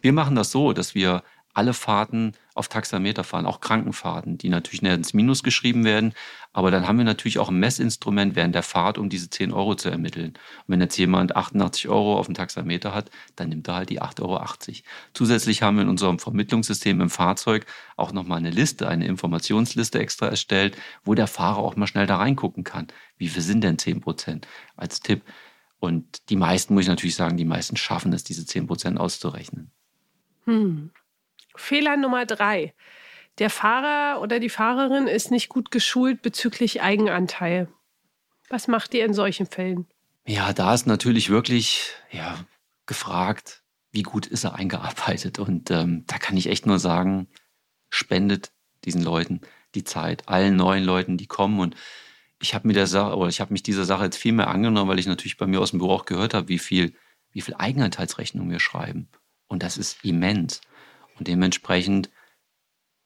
Wir 0.00 0.12
machen 0.12 0.34
das 0.34 0.50
so, 0.50 0.72
dass 0.72 0.96
wir 0.96 1.22
alle 1.52 1.74
Fahrten 1.74 2.32
auf 2.54 2.68
Taxameter 2.68 3.24
fahren, 3.24 3.46
auch 3.46 3.60
Krankenfahrten, 3.60 4.38
die 4.38 4.48
natürlich 4.48 4.82
näher 4.82 4.94
ins 4.94 5.14
Minus 5.14 5.42
geschrieben 5.42 5.84
werden. 5.84 6.14
Aber 6.52 6.70
dann 6.70 6.86
haben 6.86 6.98
wir 6.98 7.04
natürlich 7.04 7.38
auch 7.38 7.48
ein 7.48 7.58
Messinstrument 7.58 8.36
während 8.36 8.54
der 8.54 8.62
Fahrt, 8.62 8.98
um 8.98 9.08
diese 9.08 9.30
10 9.30 9.52
Euro 9.52 9.74
zu 9.74 9.88
ermitteln. 9.88 10.30
Und 10.30 10.64
wenn 10.66 10.80
jetzt 10.80 10.96
jemand 10.96 11.34
88 11.34 11.88
Euro 11.88 12.18
auf 12.18 12.26
dem 12.26 12.34
Taxameter 12.34 12.94
hat, 12.94 13.10
dann 13.36 13.48
nimmt 13.48 13.68
er 13.68 13.74
halt 13.74 13.90
die 13.90 14.02
8,80 14.02 14.22
Euro. 14.22 14.44
Zusätzlich 15.14 15.62
haben 15.62 15.76
wir 15.76 15.82
in 15.82 15.88
unserem 15.88 16.18
Vermittlungssystem 16.18 17.00
im 17.00 17.10
Fahrzeug 17.10 17.66
auch 17.96 18.12
nochmal 18.12 18.38
eine 18.38 18.50
Liste, 18.50 18.88
eine 18.88 19.06
Informationsliste 19.06 19.98
extra 19.98 20.26
erstellt, 20.26 20.76
wo 21.04 21.14
der 21.14 21.26
Fahrer 21.26 21.58
auch 21.58 21.76
mal 21.76 21.86
schnell 21.86 22.06
da 22.06 22.16
reingucken 22.16 22.64
kann. 22.64 22.88
Wie 23.16 23.28
viel 23.28 23.42
sind 23.42 23.62
denn 23.62 23.78
10 23.78 24.00
Prozent 24.00 24.46
als 24.76 25.00
Tipp? 25.00 25.22
Und 25.78 26.28
die 26.28 26.36
meisten, 26.36 26.74
muss 26.74 26.82
ich 26.84 26.88
natürlich 26.88 27.16
sagen, 27.16 27.36
die 27.36 27.44
meisten 27.44 27.76
schaffen 27.76 28.12
es, 28.12 28.22
diese 28.22 28.44
10 28.44 28.66
Prozent 28.66 29.00
auszurechnen. 29.00 29.70
Hm. 30.44 30.90
Fehler 31.60 31.96
Nummer 31.96 32.26
drei. 32.26 32.74
Der 33.38 33.50
Fahrer 33.50 34.20
oder 34.20 34.40
die 34.40 34.48
Fahrerin 34.48 35.06
ist 35.06 35.30
nicht 35.30 35.48
gut 35.48 35.70
geschult 35.70 36.22
bezüglich 36.22 36.82
Eigenanteil. 36.82 37.68
Was 38.48 38.68
macht 38.68 38.92
ihr 38.94 39.04
in 39.04 39.14
solchen 39.14 39.46
Fällen? 39.46 39.86
Ja, 40.26 40.52
da 40.52 40.74
ist 40.74 40.86
natürlich 40.86 41.30
wirklich 41.30 41.92
ja, 42.10 42.36
gefragt, 42.86 43.62
wie 43.92 44.02
gut 44.02 44.26
ist 44.26 44.44
er 44.44 44.54
eingearbeitet. 44.54 45.38
Und 45.38 45.70
ähm, 45.70 46.04
da 46.06 46.18
kann 46.18 46.36
ich 46.36 46.48
echt 46.48 46.66
nur 46.66 46.78
sagen, 46.78 47.28
spendet 47.88 48.52
diesen 48.84 49.02
Leuten 49.02 49.40
die 49.74 49.84
Zeit, 49.84 50.28
allen 50.28 50.56
neuen 50.56 50.84
Leuten, 50.84 51.16
die 51.16 51.26
kommen. 51.26 51.60
Und 51.60 51.76
ich 52.40 52.54
habe 52.54 52.66
mir 52.66 52.74
der 52.74 52.86
Sache, 52.86 53.16
oder 53.16 53.28
ich 53.28 53.40
habe 53.40 53.52
mich 53.52 53.62
dieser 53.62 53.84
Sache 53.84 54.04
jetzt 54.04 54.16
viel 54.16 54.32
mehr 54.32 54.48
angenommen, 54.48 54.90
weil 54.90 54.98
ich 54.98 55.06
natürlich 55.06 55.36
bei 55.36 55.46
mir 55.46 55.60
aus 55.60 55.70
dem 55.70 55.78
Büro 55.78 55.92
auch 55.92 56.04
gehört 56.06 56.34
habe, 56.34 56.48
wie 56.48 56.58
viel, 56.58 56.94
wie 57.32 57.40
viel 57.40 57.54
Eigenanteilsrechnung 57.54 58.50
wir 58.50 58.60
schreiben. 58.60 59.08
Und 59.46 59.62
das 59.62 59.78
ist 59.78 60.04
immens. 60.04 60.60
Und 61.20 61.28
dementsprechend 61.28 62.08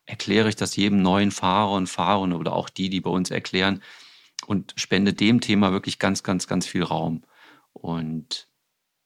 erkläre 0.07 0.49
ich 0.49 0.55
das 0.55 0.77
jedem 0.77 1.03
neuen 1.03 1.33
Fahrer 1.33 1.73
und 1.73 1.89
Fahrerin 1.89 2.33
oder 2.33 2.53
auch 2.53 2.69
die, 2.69 2.89
die 2.89 3.01
bei 3.01 3.11
uns 3.11 3.33
erklären 3.33 3.83
und 4.47 4.73
spende 4.77 5.13
dem 5.13 5.41
Thema 5.41 5.73
wirklich 5.73 5.99
ganz, 5.99 6.23
ganz, 6.23 6.47
ganz 6.47 6.65
viel 6.65 6.85
Raum. 6.85 7.25
Und 7.73 8.49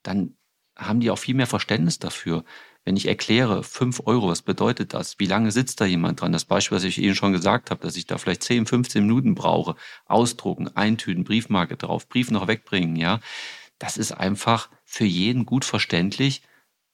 dann 0.02 0.36
haben 0.76 1.00
die 1.00 1.10
auch 1.10 1.18
viel 1.18 1.34
mehr 1.34 1.46
Verständnis 1.46 1.98
dafür. 1.98 2.44
Wenn 2.84 2.98
ich 2.98 3.08
erkläre, 3.08 3.62
5 3.62 4.02
Euro, 4.04 4.28
was 4.28 4.42
bedeutet 4.42 4.92
das? 4.92 5.18
Wie 5.18 5.26
lange 5.26 5.52
sitzt 5.52 5.80
da 5.80 5.86
jemand 5.86 6.20
dran? 6.20 6.32
Das 6.32 6.44
Beispiel, 6.44 6.76
was 6.76 6.84
ich 6.84 6.98
Ihnen 6.98 7.14
schon 7.14 7.32
gesagt 7.32 7.70
habe, 7.70 7.80
dass 7.80 7.96
ich 7.96 8.06
da 8.06 8.18
vielleicht 8.18 8.42
10, 8.42 8.66
15 8.66 9.06
Minuten 9.06 9.34
brauche. 9.34 9.74
Ausdrucken, 10.04 10.68
eintüten, 10.76 11.24
Briefmarke 11.24 11.78
drauf, 11.78 12.10
Brief 12.10 12.30
noch 12.30 12.46
wegbringen, 12.46 12.96
ja. 12.96 13.20
Das 13.78 13.96
ist 13.96 14.12
einfach 14.12 14.68
für 14.84 15.06
jeden 15.06 15.46
gut 15.46 15.64
verständlich 15.64 16.42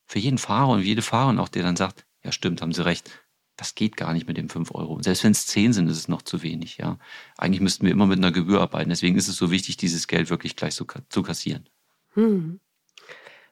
für 0.07 0.19
jeden 0.19 0.39
Fahrer 0.39 0.71
und 0.71 0.83
jede 0.83 1.03
Fahrerin 1.03 1.39
auch, 1.39 1.49
der 1.49 1.63
dann 1.63 1.77
sagt, 1.77 2.07
ja 2.23 2.33
stimmt, 2.33 2.63
haben 2.63 2.73
Sie 2.73 2.85
recht, 2.85 3.11
das 3.57 3.75
geht 3.75 3.97
gar 3.97 4.13
nicht 4.13 4.27
mit 4.27 4.37
dem 4.37 4.49
5 4.49 4.75
Euro. 4.75 5.01
Selbst 5.03 5.25
wenn 5.25 5.33
es 5.33 5.47
10 5.47 5.73
sind, 5.73 5.89
ist 5.89 5.99
es 5.99 6.09
noch 6.09 6.23
zu 6.23 6.43
wenig. 6.43 6.79
Ja, 6.79 6.99
Eigentlich 7.39 7.61
müssten 7.61 7.85
wir 7.85 7.93
immer 7.93 8.07
mit 8.07 8.19
einer 8.19 8.33
Gebühr 8.33 8.61
arbeiten. 8.61 8.91
Deswegen 8.91 9.17
ist 9.17 9.29
es 9.29 9.37
so 9.37 9.51
wichtig, 9.51 9.77
dieses 9.77 10.09
Geld 10.09 10.31
wirklich 10.31 10.57
gleich 10.57 10.75
zu, 10.75 10.87
zu 11.09 11.23
kassieren. 11.23 11.69
Hm. 12.15 12.61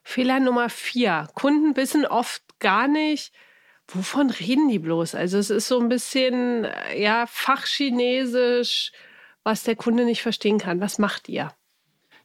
Fehler 0.03 0.39
Nummer 0.41 0.69
vier. 0.69 1.29
Kunden 1.33 1.77
wissen 1.77 2.05
oft 2.05 2.43
gar 2.59 2.89
nicht, 2.89 3.33
wovon 3.87 4.29
reden 4.29 4.67
die 4.67 4.79
bloß. 4.79 5.15
Also 5.15 5.37
es 5.37 5.49
ist 5.49 5.69
so 5.69 5.79
ein 5.79 5.87
bisschen 5.87 6.67
ja, 6.97 7.25
Fachchinesisch, 7.25 8.91
was 9.43 9.63
der 9.63 9.77
Kunde 9.77 10.03
nicht 10.03 10.21
verstehen 10.21 10.57
kann. 10.57 10.81
Was 10.81 10.99
macht 10.99 11.29
ihr? 11.29 11.53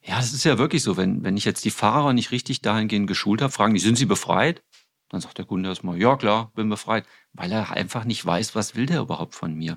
Ja, 0.09 0.17
das 0.17 0.33
ist 0.33 0.45
ja 0.45 0.57
wirklich 0.57 0.83
so. 0.83 0.97
Wenn, 0.97 1.23
wenn 1.23 1.37
ich 1.37 1.45
jetzt 1.45 1.67
die 1.67 1.71
Fahrer 1.71 2.15
nicht 2.15 2.31
richtig 2.31 2.63
dahingehend 2.63 3.07
geschult 3.07 3.43
habe, 3.43 3.53
fragen 3.53 3.75
die, 3.75 3.81
sind 3.81 3.99
sie 3.99 4.07
befreit? 4.07 4.63
Dann 5.11 5.21
sagt 5.21 5.37
der 5.37 5.45
Kunde 5.45 5.69
erstmal, 5.69 6.01
ja 6.01 6.17
klar, 6.17 6.51
bin 6.55 6.71
befreit, 6.71 7.05
weil 7.35 7.53
er 7.53 7.71
einfach 7.73 8.05
nicht 8.05 8.25
weiß, 8.25 8.55
was 8.55 8.75
will 8.75 8.87
der 8.87 9.03
überhaupt 9.03 9.35
von 9.35 9.55
mir. 9.55 9.77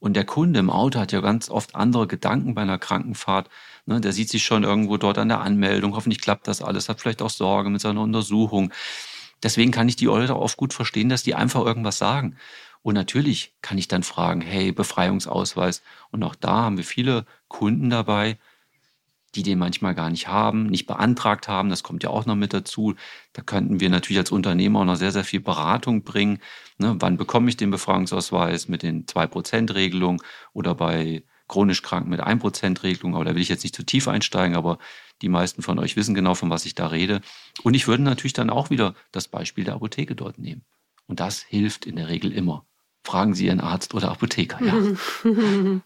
Und 0.00 0.14
der 0.14 0.24
Kunde 0.24 0.58
im 0.58 0.70
Auto 0.70 0.98
hat 0.98 1.12
ja 1.12 1.20
ganz 1.20 1.48
oft 1.48 1.76
andere 1.76 2.08
Gedanken 2.08 2.56
bei 2.56 2.62
einer 2.62 2.78
Krankenfahrt. 2.78 3.50
Ne, 3.86 4.00
der 4.00 4.12
sieht 4.12 4.30
sich 4.30 4.44
schon 4.44 4.64
irgendwo 4.64 4.96
dort 4.96 5.16
an 5.18 5.28
der 5.28 5.40
Anmeldung, 5.42 5.94
hoffentlich 5.94 6.20
klappt 6.20 6.48
das 6.48 6.60
alles, 6.60 6.88
hat 6.88 7.00
vielleicht 7.00 7.22
auch 7.22 7.30
Sorge 7.30 7.70
mit 7.70 7.80
seiner 7.80 8.02
Untersuchung. 8.02 8.72
Deswegen 9.44 9.70
kann 9.70 9.88
ich 9.88 9.96
die 9.96 10.06
Leute 10.06 10.36
oft 10.36 10.56
gut 10.56 10.74
verstehen, 10.74 11.08
dass 11.08 11.22
die 11.22 11.36
einfach 11.36 11.64
irgendwas 11.64 11.98
sagen. 11.98 12.36
Und 12.82 12.94
natürlich 12.94 13.54
kann 13.62 13.78
ich 13.78 13.86
dann 13.86 14.02
fragen, 14.02 14.40
hey, 14.40 14.72
Befreiungsausweis. 14.72 15.82
Und 16.10 16.24
auch 16.24 16.34
da 16.34 16.62
haben 16.62 16.78
wir 16.78 16.84
viele 16.84 17.26
Kunden 17.46 17.90
dabei, 17.90 18.38
die 19.34 19.42
den 19.42 19.58
manchmal 19.58 19.94
gar 19.94 20.10
nicht 20.10 20.28
haben, 20.28 20.66
nicht 20.66 20.86
beantragt 20.86 21.48
haben. 21.48 21.68
Das 21.68 21.82
kommt 21.82 22.02
ja 22.02 22.10
auch 22.10 22.26
noch 22.26 22.34
mit 22.34 22.52
dazu. 22.52 22.94
Da 23.32 23.42
könnten 23.42 23.80
wir 23.80 23.90
natürlich 23.90 24.18
als 24.18 24.30
Unternehmer 24.30 24.80
auch 24.80 24.84
noch 24.84 24.96
sehr, 24.96 25.12
sehr 25.12 25.24
viel 25.24 25.40
Beratung 25.40 26.02
bringen. 26.02 26.40
Ne, 26.78 26.96
wann 26.98 27.16
bekomme 27.16 27.48
ich 27.48 27.56
den 27.56 27.70
Befragungsausweis 27.70 28.68
mit 28.68 28.82
den 28.82 29.06
2%-Regelung 29.06 30.22
oder 30.52 30.74
bei 30.74 31.22
chronisch 31.46 31.82
krank 31.82 32.08
mit 32.08 32.20
1%-Regelung? 32.20 33.14
Aber 33.14 33.24
da 33.24 33.34
will 33.34 33.42
ich 33.42 33.48
jetzt 33.48 33.64
nicht 33.64 33.76
zu 33.76 33.84
tief 33.84 34.08
einsteigen, 34.08 34.56
aber 34.56 34.78
die 35.20 35.28
meisten 35.28 35.62
von 35.62 35.78
euch 35.78 35.96
wissen 35.96 36.14
genau, 36.14 36.34
von 36.34 36.50
was 36.50 36.64
ich 36.64 36.74
da 36.74 36.86
rede. 36.86 37.20
Und 37.62 37.74
ich 37.74 37.86
würde 37.86 38.02
natürlich 38.02 38.32
dann 38.32 38.50
auch 38.50 38.70
wieder 38.70 38.94
das 39.12 39.28
Beispiel 39.28 39.64
der 39.64 39.74
Apotheke 39.74 40.14
dort 40.14 40.38
nehmen. 40.38 40.64
Und 41.06 41.20
das 41.20 41.42
hilft 41.42 41.86
in 41.86 41.96
der 41.96 42.08
Regel 42.08 42.32
immer. 42.32 42.64
Fragen 43.04 43.34
Sie 43.34 43.46
Ihren 43.46 43.60
Arzt 43.60 43.94
oder 43.94 44.10
Apotheker, 44.10 44.58
ja. 44.64 44.74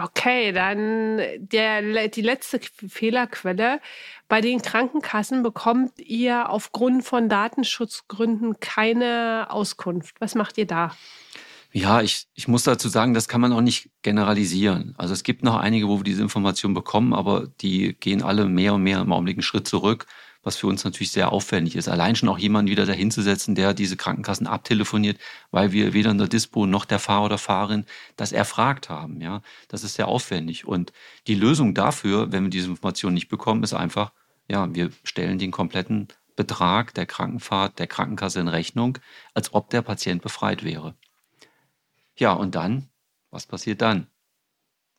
Okay, 0.00 0.52
dann 0.52 1.20
der, 1.38 2.06
die 2.06 2.22
letzte 2.22 2.60
Fehlerquelle. 2.88 3.80
Bei 4.28 4.40
den 4.40 4.62
Krankenkassen 4.62 5.42
bekommt 5.42 5.98
ihr 5.98 6.50
aufgrund 6.50 7.02
von 7.02 7.28
Datenschutzgründen 7.28 8.60
keine 8.60 9.48
Auskunft. 9.50 10.20
Was 10.20 10.36
macht 10.36 10.56
ihr 10.56 10.66
da? 10.66 10.92
Ja, 11.72 12.00
ich, 12.00 12.28
ich 12.34 12.46
muss 12.46 12.62
dazu 12.62 12.88
sagen, 12.88 13.12
das 13.12 13.26
kann 13.26 13.40
man 13.40 13.52
auch 13.52 13.60
nicht 13.60 13.90
generalisieren. 14.02 14.94
Also 14.96 15.14
es 15.14 15.24
gibt 15.24 15.42
noch 15.42 15.56
einige, 15.56 15.88
wo 15.88 15.98
wir 15.98 16.04
diese 16.04 16.22
Informationen 16.22 16.74
bekommen, 16.74 17.12
aber 17.12 17.48
die 17.60 17.96
gehen 17.98 18.22
alle 18.22 18.44
mehr 18.44 18.74
und 18.74 18.84
mehr 18.84 19.00
im 19.00 19.12
Augenblick 19.12 19.36
einen 19.36 19.42
Schritt 19.42 19.66
zurück, 19.66 20.06
was 20.48 20.56
für 20.56 20.66
uns 20.66 20.82
natürlich 20.82 21.12
sehr 21.12 21.30
aufwendig 21.30 21.76
ist. 21.76 21.88
Allein 21.88 22.16
schon 22.16 22.30
auch 22.30 22.38
jemanden 22.38 22.70
wieder 22.70 22.86
dahinzusetzen, 22.86 23.54
der 23.54 23.74
diese 23.74 23.98
Krankenkassen 23.98 24.46
abtelefoniert, 24.46 25.18
weil 25.50 25.72
wir 25.72 25.92
weder 25.92 26.10
in 26.10 26.16
der 26.16 26.26
Dispo 26.26 26.64
noch 26.64 26.86
der 26.86 26.98
Fahrer 26.98 27.26
oder 27.26 27.36
Fahrerin 27.36 27.84
das 28.16 28.32
erfragt 28.32 28.88
haben. 28.88 29.20
Ja, 29.20 29.42
das 29.68 29.84
ist 29.84 29.96
sehr 29.96 30.08
aufwendig. 30.08 30.66
Und 30.66 30.94
die 31.26 31.34
Lösung 31.34 31.74
dafür, 31.74 32.32
wenn 32.32 32.44
wir 32.44 32.50
diese 32.50 32.68
Informationen 32.68 33.12
nicht 33.12 33.28
bekommen, 33.28 33.62
ist 33.62 33.74
einfach, 33.74 34.12
ja, 34.48 34.74
wir 34.74 34.90
stellen 35.04 35.38
den 35.38 35.50
kompletten 35.50 36.08
Betrag 36.34 36.94
der 36.94 37.04
Krankenfahrt 37.04 37.78
der 37.78 37.86
Krankenkasse 37.86 38.40
in 38.40 38.48
Rechnung, 38.48 38.96
als 39.34 39.52
ob 39.52 39.68
der 39.68 39.82
Patient 39.82 40.22
befreit 40.22 40.64
wäre. 40.64 40.94
Ja, 42.16 42.32
und 42.32 42.54
dann, 42.54 42.88
was 43.30 43.44
passiert 43.44 43.82
dann? 43.82 44.06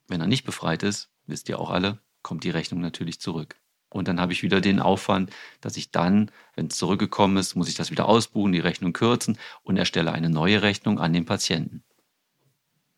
Wenn 0.07 0.21
er 0.21 0.27
nicht 0.27 0.43
befreit 0.43 0.83
ist, 0.83 1.09
wisst 1.25 1.49
ihr 1.49 1.59
auch 1.59 1.71
alle, 1.71 1.97
kommt 2.21 2.43
die 2.43 2.51
Rechnung 2.51 2.81
natürlich 2.81 3.19
zurück. 3.19 3.55
Und 3.89 4.07
dann 4.07 4.21
habe 4.21 4.33
ich 4.33 4.43
wieder 4.43 4.61
den 4.61 4.79
Aufwand, 4.79 5.31
dass 5.61 5.77
ich 5.77 5.91
dann, 5.91 6.31
wenn 6.55 6.67
es 6.67 6.77
zurückgekommen 6.77 7.37
ist, 7.37 7.55
muss 7.55 7.69
ich 7.69 7.75
das 7.75 7.91
wieder 7.91 8.07
ausbuchen, 8.07 8.51
die 8.51 8.59
Rechnung 8.59 8.93
kürzen 8.93 9.37
und 9.63 9.77
erstelle 9.77 10.11
eine 10.11 10.29
neue 10.29 10.61
Rechnung 10.61 10.99
an 10.99 11.13
den 11.13 11.25
Patienten. 11.25 11.83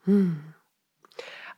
Hm. 0.04 0.42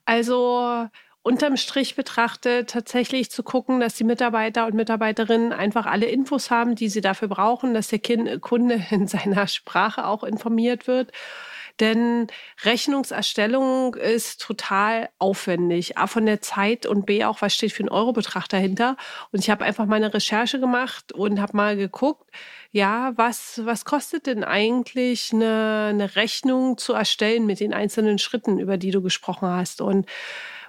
Also 0.06 0.88
unterm 1.24 1.58
Strich 1.58 1.96
betrachtet 1.96 2.70
tatsächlich 2.70 3.32
zu 3.32 3.44
gucken, 3.44 3.80
dass 3.80 3.96
die 3.96 4.04
Mitarbeiter 4.04 4.68
und 4.68 4.76
Mitarbeiterinnen 4.76 5.54
einfach 5.54 5.86
alle 5.86 6.06
Infos 6.08 6.52
haben, 6.52 6.76
die 6.76 6.90
sie 6.90 7.02
dafür 7.02 7.30
brauchen, 7.30 7.74
dass 7.74 7.88
der 7.88 8.00
Kunde 8.40 8.86
in 8.92 9.08
seiner 9.08 9.48
Sprache 9.48 10.06
auch 10.06 10.24
informiert 10.24 10.86
wird 10.88 11.12
denn 11.80 12.28
Rechnungserstellung 12.64 13.96
ist 13.96 14.42
total 14.42 15.10
aufwendig. 15.18 15.98
A 15.98 16.08
von 16.08 16.26
der 16.26 16.42
Zeit 16.42 16.86
und 16.86 17.06
B 17.06 17.26
auch, 17.26 17.42
was 17.42 17.56
steht 17.56 17.74
für 17.74 17.82
einen 17.82 17.90
Eurobetrag 17.90 18.48
dahinter. 18.48 18.96
Und 19.32 19.40
ich 19.40 19.50
habe 19.50 19.66
einfach 19.66 19.86
meine 19.86 20.14
Recherche 20.14 20.60
gemacht 20.60 21.12
und 21.12 21.42
habe 21.42 21.58
mal 21.58 21.76
geguckt, 21.76 22.30
ja, 22.72 23.14
was, 23.16 23.62
was 23.66 23.86
kostet 23.86 24.28
denn 24.28 24.44
eigentlich 24.44 25.32
eine, 25.34 25.88
eine 25.90 26.16
Rechnung 26.16 26.78
zu 26.78 26.94
erstellen 26.94 27.46
mit 27.46 27.60
den 27.60 27.74
einzelnen 27.74 28.20
Schritten, 28.20 28.60
über 28.60 28.78
die 28.78 28.92
du 28.92 29.02
gesprochen 29.02 29.50
hast? 29.50 29.82
Und 29.82 30.08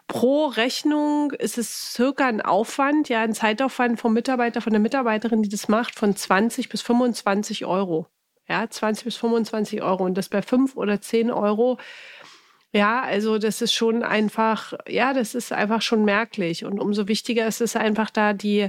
Pro 0.06 0.46
Rechnung 0.46 1.32
ist 1.32 1.56
es 1.58 1.94
circa 1.94 2.26
ein 2.26 2.42
Aufwand, 2.42 3.08
ja, 3.08 3.22
ein 3.22 3.34
Zeitaufwand 3.34 3.98
vom 3.98 4.12
Mitarbeiter, 4.12 4.60
von 4.60 4.72
der 4.72 4.80
Mitarbeiterin, 4.80 5.42
die 5.42 5.48
das 5.48 5.68
macht, 5.68 5.98
von 5.98 6.14
20 6.14 6.68
bis 6.68 6.82
25 6.82 7.64
Euro. 7.64 8.06
Ja, 8.48 8.68
20 8.68 9.04
bis 9.04 9.16
25 9.16 9.82
Euro 9.82 10.04
und 10.04 10.14
das 10.14 10.28
bei 10.28 10.42
5 10.42 10.76
oder 10.76 11.00
10 11.00 11.30
Euro. 11.30 11.78
Ja, 12.72 13.02
also 13.02 13.38
das 13.38 13.62
ist 13.62 13.72
schon 13.72 14.02
einfach, 14.02 14.74
ja, 14.88 15.14
das 15.14 15.34
ist 15.34 15.52
einfach 15.52 15.80
schon 15.80 16.04
merklich. 16.04 16.64
Und 16.64 16.80
umso 16.80 17.06
wichtiger 17.06 17.46
ist 17.46 17.60
es 17.60 17.76
einfach 17.76 18.10
da, 18.10 18.32
die, 18.32 18.68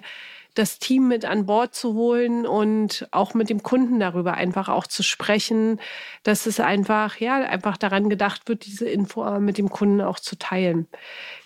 das 0.53 0.79
Team 0.79 1.08
mit 1.08 1.25
an 1.25 1.46
Bord 1.46 1.75
zu 1.75 1.96
holen 1.96 2.46
und 2.46 3.08
auch 3.12 3.34
mit 3.34 3.50
dem 3.50 3.63
Kunden 3.63 4.00
darüber 4.00 4.36
einfach 4.36 4.70
auch 4.70 4.88
zu 4.88 5.03
sprechen, 5.03 5.79
dass 6.24 6.46
es 6.46 6.60
einfach, 6.60 7.20
ja, 7.20 7.36
einfach 7.36 7.77
daran 7.77 8.10
gedacht 8.10 8.48
wird, 8.48 8.65
diese 8.65 8.88
Info 8.88 9.39
mit 9.39 9.58
dem 9.58 9.70
Kunden 9.70 10.01
auch 10.01 10.20
zu 10.20 10.38
teilen. 10.38 10.88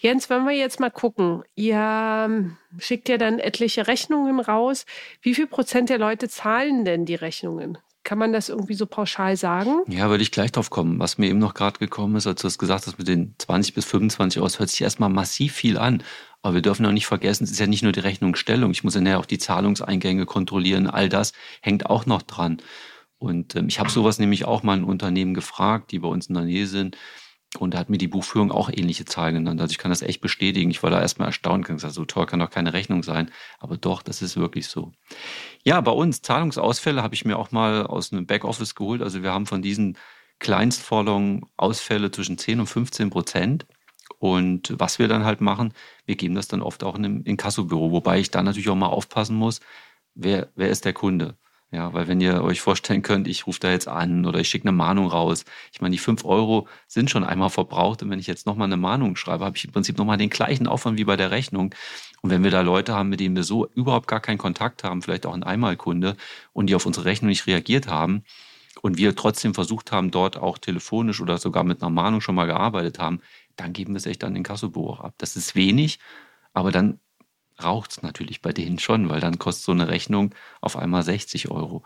Jens, 0.02 0.30
wenn 0.30 0.44
wir 0.44 0.56
jetzt 0.56 0.80
mal 0.80 0.92
gucken, 0.92 1.44
ihr 1.56 1.76
ähm, 1.76 2.58
schickt 2.78 3.10
ja 3.10 3.18
dann 3.18 3.40
etliche 3.40 3.88
Rechnungen 3.88 4.40
raus. 4.40 4.86
Wie 5.22 5.34
viel 5.34 5.48
Prozent 5.48 5.90
der 5.90 5.98
Leute 5.98 6.30
zahlen 6.30 6.86
denn 6.86 7.06
die 7.06 7.16
Rechnungen? 7.16 7.78
Kann 8.10 8.18
man 8.18 8.34
das 8.34 8.50
irgendwie 8.50 8.74
so 8.74 8.88
pauschal 8.88 9.38
sagen? 9.38 9.84
Ja, 9.88 10.10
würde 10.10 10.24
ich 10.24 10.32
gleich 10.32 10.52
drauf 10.52 10.72
kommen. 10.72 10.98
Was 10.98 11.20
mir 11.20 11.28
eben 11.30 11.38
noch 11.38 11.54
gerade 11.54 11.78
gekommen 11.78 12.16
ist, 12.16 12.26
als 12.26 12.42
du 12.42 12.48
es 12.48 12.58
gesagt 12.58 12.88
hast 12.88 12.98
mit 12.98 13.08
den 13.08 13.36
20 13.38 13.76
bis 13.76 13.86
25 13.86 14.42
Euro, 14.42 14.50
hört 14.58 14.70
sich 14.72 14.82
erstmal 14.82 15.10
massiv 15.10 15.54
viel 15.54 15.78
an. 15.78 16.02
Aber 16.42 16.56
wir 16.56 16.64
dürfen 16.64 16.88
auch 16.88 16.92
nicht 16.92 17.06
vergessen, 17.06 17.44
es 17.44 17.52
ist 17.52 17.60
ja 17.60 17.68
nicht 17.68 17.84
nur 17.84 17.92
die 17.92 18.00
Rechnungsstellung. 18.00 18.72
Ich 18.72 18.84
muss 18.84 18.96
ja 18.96 19.18
auch 19.20 19.28
die 19.28 19.38
Zahlungseingänge 19.38 20.26
kontrollieren. 20.26 20.88
All 20.88 21.08
das 21.08 21.34
hängt 21.62 21.86
auch 21.86 22.08
noch 22.08 22.24
dran. 22.24 22.64
Und 23.20 23.56
ähm, 23.56 23.68
ich 23.68 23.80
habe 23.80 23.92
sowas 23.92 24.18
nämlich 24.18 24.44
auch 24.44 24.64
mal 24.64 24.76
in 24.76 24.86
Unternehmen 24.86 25.36
gefragt, 25.36 25.92
die 25.92 26.00
bei 26.00 26.08
uns 26.08 26.30
in 26.30 26.34
der 26.34 26.46
Nähe 26.46 26.66
sind. 26.66 26.98
Und 27.58 27.74
da 27.74 27.80
hat 27.80 27.90
mir 27.90 27.98
die 27.98 28.08
Buchführung 28.08 28.52
auch 28.52 28.70
ähnliche 28.70 29.06
Zahlen 29.06 29.34
genannt. 29.34 29.60
Also 29.60 29.72
ich 29.72 29.80
kann 29.80 29.90
das 29.90 30.04
echt 30.04 30.22
bestätigen. 30.22 30.70
Ich 30.70 30.84
war 30.84 30.92
da 30.92 31.02
erstmal 31.02 31.30
erstaunt, 31.30 31.68
ich 31.68 31.76
gesagt, 31.76 31.96
so 31.96 32.06
toll 32.06 32.28
kann 32.28 32.40
doch 32.40 32.52
keine 32.52 32.74
Rechnung 32.74 33.02
sein. 33.02 33.32
Aber 33.58 33.76
doch, 33.76 34.04
das 34.04 34.22
ist 34.22 34.38
wirklich 34.38 34.68
so. 34.68 34.92
Ja, 35.64 35.82
bei 35.82 35.92
uns 35.92 36.22
Zahlungsausfälle 36.22 37.02
habe 37.02 37.16
ich 37.16 37.26
mir 37.26 37.38
auch 37.38 37.52
mal 37.52 37.88
aus 37.88 38.14
einem 38.14 38.28
Backoffice 38.28 38.76
geholt. 38.76 39.02
Also 39.02 39.24
wir 39.24 39.34
haben 39.34 39.48
von 39.48 39.64
diesen 39.64 39.98
Kleinstforderungen 40.38 41.42
Ausfälle 41.58 42.12
zwischen 42.12 42.38
10 42.38 42.60
und 42.60 42.68
15 42.68 43.10
Prozent. 43.10 43.66
Und 44.20 44.74
was 44.78 45.00
wir 45.00 45.08
dann 45.08 45.26
halt 45.26 45.42
machen, 45.42 45.74
wir 46.06 46.16
geben 46.16 46.36
das 46.36 46.48
dann 46.48 46.62
oft 46.62 46.84
auch 46.84 46.96
in 46.96 47.06
einem 47.06 47.24
Inkassobüro, 47.24 47.92
wobei 47.92 48.20
ich 48.20 48.32
da 48.32 48.44
natürlich 48.44 48.70
auch 48.70 48.76
mal 48.76 48.88
aufpassen 48.88 49.36
muss, 49.36 49.60
wer, 50.14 50.50
wer 50.56 50.70
ist 50.70 50.86
der 50.86 50.94
Kunde? 50.94 51.38
Ja, 51.72 51.94
weil 51.94 52.08
wenn 52.08 52.20
ihr 52.20 52.44
euch 52.44 52.62
vorstellen 52.62 53.04
könnt, 53.04 53.28
ich 53.28 53.46
rufe 53.46 53.60
da 53.60 53.70
jetzt 53.70 53.88
an 53.88 54.26
oder 54.26 54.40
ich 54.40 54.50
schicke 54.50 54.68
eine 54.68 54.76
Mahnung 54.76 55.08
raus. 55.08 55.46
Ich 55.72 55.82
meine, 55.82 55.92
die 55.92 56.00
fünf 56.00 56.26
Euro 56.26 56.68
sind 56.88 57.12
schon 57.12 57.24
einmal 57.24 57.52
verbraucht 57.52 58.02
und 58.02 58.10
wenn 58.10 58.18
ich 58.18 58.26
jetzt 58.26 58.48
nochmal 58.48 58.66
eine 58.66 58.78
Mahnung 58.78 59.16
schreibe, 59.16 59.46
habe 59.46 59.56
ich 59.56 59.66
im 59.66 59.72
Prinzip 59.72 59.98
nochmal 60.00 60.18
den 60.18 60.32
gleichen 60.32 60.66
Aufwand 60.66 60.98
wie 60.98 61.04
bei 61.04 61.16
der 61.16 61.30
Rechnung. 61.30 61.76
Und 62.22 62.32
wenn 62.32 62.44
wir 62.44 62.50
da 62.50 62.62
Leute 62.62 62.96
haben, 62.96 63.10
mit 63.10 63.20
denen 63.20 63.36
wir 63.36 63.44
so 63.44 63.68
überhaupt 63.76 64.08
gar 64.08 64.20
keinen 64.20 64.40
Kontakt 64.40 64.84
haben, 64.84 65.04
vielleicht 65.04 65.28
auch 65.28 65.34
ein 65.34 65.44
Einmalkunde 65.44 66.18
und 66.54 66.68
die 66.68 66.76
auf 66.76 66.88
unsere 66.88 67.06
Rechnung 67.06 67.30
nicht 67.30 67.46
reagiert 67.46 67.88
haben 67.88 68.24
und 68.82 68.98
wir 68.98 69.16
trotzdem 69.16 69.54
versucht 69.54 69.92
haben, 69.92 70.10
dort 70.10 70.38
auch 70.38 70.58
telefonisch 70.58 71.22
oder 71.22 71.38
sogar 71.38 71.64
mit 71.64 71.84
einer 71.84 71.92
Mahnung 71.92 72.22
schon 72.22 72.34
mal 72.36 72.48
gearbeitet 72.48 72.98
haben, 72.98 73.22
dann 73.58 73.74
geben 73.74 73.94
wir 73.94 73.98
es 73.98 74.08
echt 74.08 74.24
an 74.24 74.34
den 74.34 74.44
Kassobuch 74.44 75.02
ab. 75.02 75.14
Das 75.20 75.36
ist 75.36 75.56
wenig, 75.56 76.00
aber 76.54 76.72
dann 76.72 77.00
raucht 77.64 77.92
es 77.92 78.02
natürlich 78.02 78.42
bei 78.42 78.52
denen 78.54 78.80
schon, 78.80 79.10
weil 79.10 79.20
dann 79.20 79.40
kostet 79.40 79.66
so 79.66 79.72
eine 79.72 79.88
Rechnung 79.88 80.34
auf 80.62 80.78
einmal 80.78 81.04
60 81.04 81.50
Euro. 81.52 81.84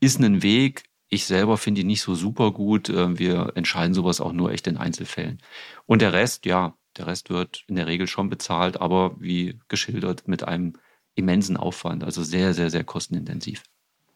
Ist 0.00 0.20
ein 0.20 0.42
Weg. 0.42 0.84
Ich 1.08 1.26
selber 1.26 1.56
finde 1.58 1.82
ihn 1.82 1.86
nicht 1.86 2.02
so 2.02 2.14
super 2.14 2.52
gut. 2.52 2.88
Äh, 2.88 3.18
wir 3.18 3.52
entscheiden 3.54 3.94
sowas 3.94 4.20
auch 4.20 4.32
nur 4.32 4.52
echt 4.52 4.66
in 4.66 4.76
Einzelfällen. 4.76 5.40
Und 5.86 6.02
der 6.02 6.12
Rest, 6.12 6.46
ja, 6.46 6.76
der 6.96 7.06
Rest 7.06 7.30
wird 7.30 7.64
in 7.68 7.76
der 7.76 7.86
Regel 7.86 8.06
schon 8.06 8.28
bezahlt, 8.28 8.80
aber 8.80 9.16
wie 9.20 9.58
geschildert 9.68 10.28
mit 10.28 10.44
einem 10.44 10.74
immensen 11.14 11.56
Aufwand, 11.56 12.04
also 12.04 12.22
sehr, 12.22 12.54
sehr, 12.54 12.70
sehr 12.70 12.84
kostenintensiv. 12.84 13.62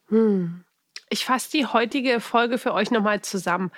Hm. 0.09 0.64
Ich 1.11 1.25
fasse 1.25 1.51
die 1.51 1.66
heutige 1.66 2.21
Folge 2.21 2.59
für 2.59 2.75
euch 2.75 2.90
nochmal 2.90 3.23
zusammen. 3.23 3.71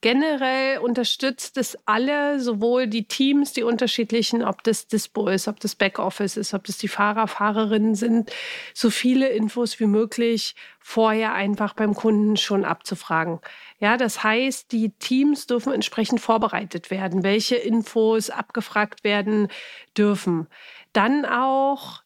Generell 0.00 0.78
unterstützt 0.78 1.56
es 1.56 1.76
alle, 1.84 2.38
sowohl 2.38 2.86
die 2.86 3.08
Teams, 3.08 3.52
die 3.52 3.64
unterschiedlichen, 3.64 4.44
ob 4.44 4.62
das 4.62 4.86
Dispo 4.86 5.26
ist, 5.26 5.48
ob 5.48 5.58
das 5.58 5.74
Backoffice 5.74 6.36
ist, 6.36 6.54
ob 6.54 6.64
das 6.64 6.78
die 6.78 6.86
Fahrer, 6.86 7.26
Fahrerinnen 7.26 7.96
sind, 7.96 8.30
so 8.74 8.90
viele 8.90 9.28
Infos 9.28 9.80
wie 9.80 9.86
möglich 9.86 10.54
vorher 10.78 11.34
einfach 11.34 11.74
beim 11.74 11.94
Kunden 11.94 12.36
schon 12.36 12.64
abzufragen. 12.64 13.40
Ja, 13.80 13.96
das 13.96 14.22
heißt, 14.22 14.70
die 14.70 14.90
Teams 14.90 15.48
dürfen 15.48 15.72
entsprechend 15.72 16.20
vorbereitet 16.20 16.92
werden, 16.92 17.24
welche 17.24 17.56
Infos 17.56 18.30
abgefragt 18.30 19.02
werden 19.02 19.48
dürfen. 19.96 20.46
Dann 20.92 21.24
auch 21.24 22.02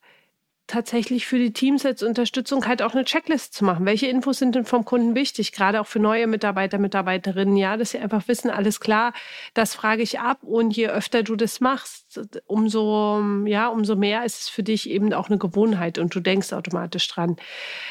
tatsächlich 0.72 1.26
für 1.26 1.37
die 1.37 1.52
Teams 1.52 1.85
als 1.85 2.02
Unterstützung 2.02 2.66
halt 2.66 2.80
auch 2.80 2.94
eine 2.94 3.04
Checklist 3.04 3.52
zu 3.52 3.64
machen. 3.64 3.85
Welche 3.85 4.06
Infos 4.06 4.38
sind 4.38 4.54
denn 4.54 4.64
vom 4.64 4.87
Kunden 4.87 5.14
wichtig? 5.14 5.52
Gerade 5.52 5.80
auch 5.80 5.87
für 5.87 5.98
neue 5.98 6.26
Mitarbeiter, 6.26 6.78
Mitarbeiterinnen, 6.78 7.58
ja, 7.58 7.76
dass 7.76 7.90
sie 7.90 7.98
einfach 7.98 8.26
wissen, 8.26 8.50
alles 8.50 8.80
klar, 8.80 9.12
das 9.52 9.74
frage 9.74 10.02
ich 10.02 10.18
ab 10.18 10.38
und 10.42 10.74
je 10.74 10.88
öfter 10.88 11.22
du 11.22 11.37
das 11.37 11.61
machst, 11.61 12.20
umso, 12.46 13.22
ja, 13.44 13.68
umso 13.68 13.96
mehr 13.96 14.24
ist 14.24 14.40
es 14.40 14.48
für 14.48 14.62
dich 14.62 14.88
eben 14.88 15.12
auch 15.12 15.28
eine 15.28 15.37
Gewohnheit 15.37 15.98
und 15.98 16.14
du 16.14 16.20
denkst 16.20 16.54
automatisch 16.54 17.06
dran. 17.08 17.37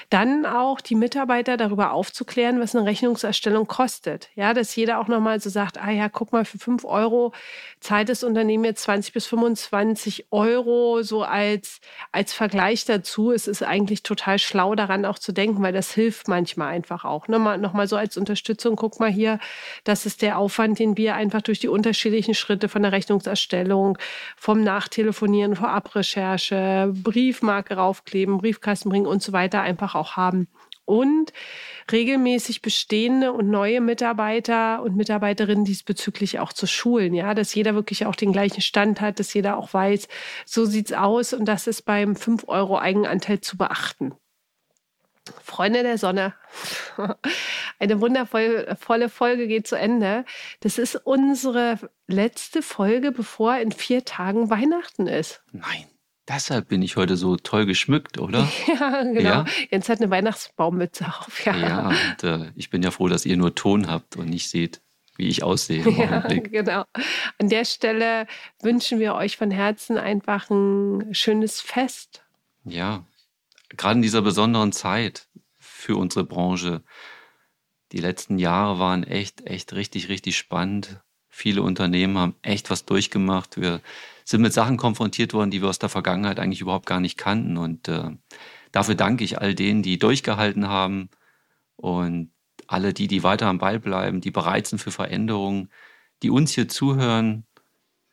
Dann 0.09 0.47
auch 0.47 0.81
die 0.81 0.95
Mitarbeiter 0.95 1.57
darüber 1.57 1.91
aufzuklären, 1.91 2.59
was 2.59 2.75
eine 2.75 2.87
Rechnungserstellung 2.87 3.67
kostet. 3.67 4.29
Ja, 4.33 4.55
dass 4.55 4.75
jeder 4.75 4.99
auch 4.99 5.07
nochmal 5.07 5.39
so 5.39 5.51
sagt, 5.51 5.77
ah 5.77 5.91
ja, 5.91 6.09
guck 6.09 6.31
mal, 6.31 6.45
für 6.45 6.57
fünf 6.57 6.83
Euro 6.83 7.31
zahlt 7.79 8.09
das 8.09 8.23
Unternehmen 8.23 8.63
jetzt 8.63 8.83
20 8.83 9.13
bis 9.13 9.27
25 9.27 10.27
Euro 10.31 11.03
so 11.03 11.21
als, 11.21 11.79
als 12.11 12.33
Vergleich 12.33 12.70
dazu. 12.85 13.31
Es 13.31 13.47
ist 13.47 13.63
eigentlich 13.63 14.03
total 14.03 14.39
schlau 14.39 14.75
daran 14.75 15.05
auch 15.05 15.19
zu 15.19 15.31
denken, 15.31 15.61
weil 15.61 15.73
das 15.73 15.91
hilft 15.93 16.27
manchmal 16.27 16.69
einfach 16.69 17.05
auch. 17.05 17.27
Nochmal, 17.27 17.57
nochmal 17.57 17.87
so 17.87 17.95
als 17.95 18.17
Unterstützung, 18.17 18.75
guck 18.75 18.99
mal 18.99 19.11
hier, 19.11 19.39
das 19.83 20.05
ist 20.05 20.21
der 20.21 20.37
Aufwand, 20.37 20.79
den 20.79 20.97
wir 20.97 21.15
einfach 21.15 21.41
durch 21.41 21.59
die 21.59 21.67
unterschiedlichen 21.67 22.33
Schritte 22.33 22.69
von 22.69 22.81
der 22.81 22.91
Rechnungserstellung, 22.91 23.97
vom 24.37 24.63
Nachtelefonieren, 24.63 25.55
Vorabrecherche, 25.55 26.91
Briefmarke 26.93 27.75
raufkleben, 27.75 28.37
Briefkasten 28.37 28.89
bringen 28.89 29.07
und 29.07 29.21
so 29.21 29.33
weiter 29.33 29.61
einfach 29.61 29.95
auch 29.95 30.15
haben 30.15 30.47
und 30.85 31.31
regelmäßig 31.91 32.61
bestehende 32.61 33.31
und 33.31 33.49
neue 33.49 33.81
Mitarbeiter 33.81 34.81
und 34.81 34.95
Mitarbeiterinnen 34.95 35.65
diesbezüglich 35.65 36.39
auch 36.39 36.53
zu 36.53 36.67
schulen, 36.67 37.13
ja, 37.13 37.33
dass 37.33 37.55
jeder 37.55 37.75
wirklich 37.75 38.05
auch 38.05 38.15
den 38.15 38.31
gleichen 38.31 38.61
Stand 38.61 39.01
hat, 39.01 39.19
dass 39.19 39.33
jeder 39.33 39.57
auch 39.57 39.73
weiß, 39.73 40.07
so 40.45 40.65
sieht's 40.65 40.93
aus 40.93 41.33
und 41.33 41.45
das 41.45 41.67
ist 41.67 41.83
beim 41.83 42.15
5 42.15 42.47
Euro 42.47 42.77
Eigenanteil 42.77 43.41
zu 43.41 43.57
beachten. 43.57 44.13
Freunde 45.43 45.83
der 45.83 45.97
Sonne. 45.97 46.33
Eine 47.79 48.01
wundervolle 48.01 49.09
Folge 49.09 49.47
geht 49.47 49.67
zu 49.67 49.75
Ende. 49.75 50.25
Das 50.61 50.77
ist 50.77 50.95
unsere 50.95 51.77
letzte 52.07 52.61
Folge, 52.61 53.11
bevor 53.11 53.57
in 53.57 53.71
vier 53.71 54.03
Tagen 54.03 54.49
Weihnachten 54.49 55.07
ist. 55.07 55.43
Nein. 55.51 55.90
Deshalb 56.33 56.69
bin 56.69 56.81
ich 56.81 56.95
heute 56.95 57.17
so 57.17 57.35
toll 57.35 57.65
geschmückt, 57.65 58.19
oder? 58.19 58.47
Ja, 58.67 59.03
genau. 59.03 59.21
Ja? 59.21 59.45
Jens 59.69 59.89
hat 59.89 59.99
eine 59.99 60.09
Weihnachtsbaummütze 60.09 61.05
auf. 61.07 61.45
Ja, 61.45 61.57
ja 61.57 61.87
und 61.89 62.23
äh, 62.23 62.51
ich 62.55 62.69
bin 62.69 62.83
ja 62.83 62.91
froh, 62.91 63.07
dass 63.07 63.25
ihr 63.25 63.37
nur 63.37 63.55
Ton 63.55 63.87
habt 63.87 64.15
und 64.15 64.29
nicht 64.29 64.49
seht, 64.49 64.81
wie 65.17 65.27
ich 65.27 65.43
aussehe 65.43 65.87
ja, 65.97 66.19
Genau. 66.27 66.85
An 67.37 67.49
der 67.49 67.65
Stelle 67.65 68.27
wünschen 68.61 68.99
wir 68.99 69.15
euch 69.15 69.37
von 69.37 69.51
Herzen 69.51 69.97
einfach 69.97 70.49
ein 70.49 71.13
schönes 71.13 71.59
Fest. 71.59 72.23
Ja, 72.63 73.05
gerade 73.69 73.95
in 73.95 74.01
dieser 74.01 74.21
besonderen 74.21 74.71
Zeit 74.71 75.27
für 75.59 75.97
unsere 75.97 76.23
Branche. 76.23 76.83
Die 77.91 77.99
letzten 77.99 78.37
Jahre 78.37 78.79
waren 78.79 79.03
echt, 79.03 79.45
echt 79.47 79.73
richtig, 79.73 80.07
richtig 80.07 80.37
spannend. 80.37 81.01
Viele 81.41 81.63
Unternehmen 81.63 82.19
haben 82.19 82.35
echt 82.43 82.69
was 82.69 82.85
durchgemacht. 82.85 83.59
Wir 83.59 83.81
sind 84.25 84.41
mit 84.41 84.53
Sachen 84.53 84.77
konfrontiert 84.77 85.33
worden, 85.33 85.49
die 85.49 85.63
wir 85.63 85.69
aus 85.69 85.79
der 85.79 85.89
Vergangenheit 85.89 86.39
eigentlich 86.39 86.61
überhaupt 86.61 86.85
gar 86.85 86.99
nicht 86.99 87.17
kannten. 87.17 87.57
Und 87.57 87.87
äh, 87.87 88.11
dafür 88.71 88.93
danke 88.93 89.23
ich 89.23 89.41
all 89.41 89.55
denen, 89.55 89.81
die 89.81 89.97
durchgehalten 89.97 90.67
haben 90.67 91.09
und 91.77 92.29
alle 92.67 92.93
die, 92.93 93.07
die 93.07 93.23
weiter 93.23 93.47
am 93.47 93.57
Ball 93.57 93.79
bleiben, 93.79 94.21
die 94.21 94.29
bereit 94.29 94.67
sind 94.67 94.77
für 94.77 94.91
Veränderungen, 94.91 95.69
die 96.21 96.29
uns 96.29 96.51
hier 96.51 96.67
zuhören, 96.67 97.43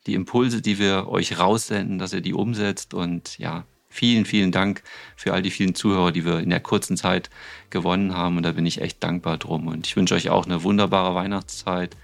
die 0.07 0.14
Impulse, 0.14 0.62
die 0.62 0.79
wir 0.79 1.09
euch 1.09 1.38
raussenden, 1.38 1.99
dass 1.99 2.14
ihr 2.14 2.23
die 2.23 2.33
umsetzt. 2.33 2.95
Und 2.95 3.37
ja, 3.37 3.67
vielen, 3.91 4.25
vielen 4.25 4.53
Dank 4.53 4.83
für 5.17 5.35
all 5.35 5.43
die 5.43 5.51
vielen 5.51 5.75
Zuhörer, 5.75 6.12
die 6.12 6.25
wir 6.25 6.38
in 6.41 6.49
der 6.49 6.61
kurzen 6.61 6.97
Zeit 6.97 7.29
gewonnen 7.69 8.17
haben. 8.17 8.38
Und 8.38 8.45
da 8.45 8.53
bin 8.53 8.64
ich 8.64 8.81
echt 8.81 9.03
dankbar 9.05 9.37
drum. 9.37 9.67
Und 9.67 9.87
ich 9.87 9.97
wünsche 9.97 10.14
euch 10.14 10.31
auch 10.31 10.47
eine 10.47 10.62
wunderbare 10.62 11.14
Weihnachtszeit. 11.14 11.95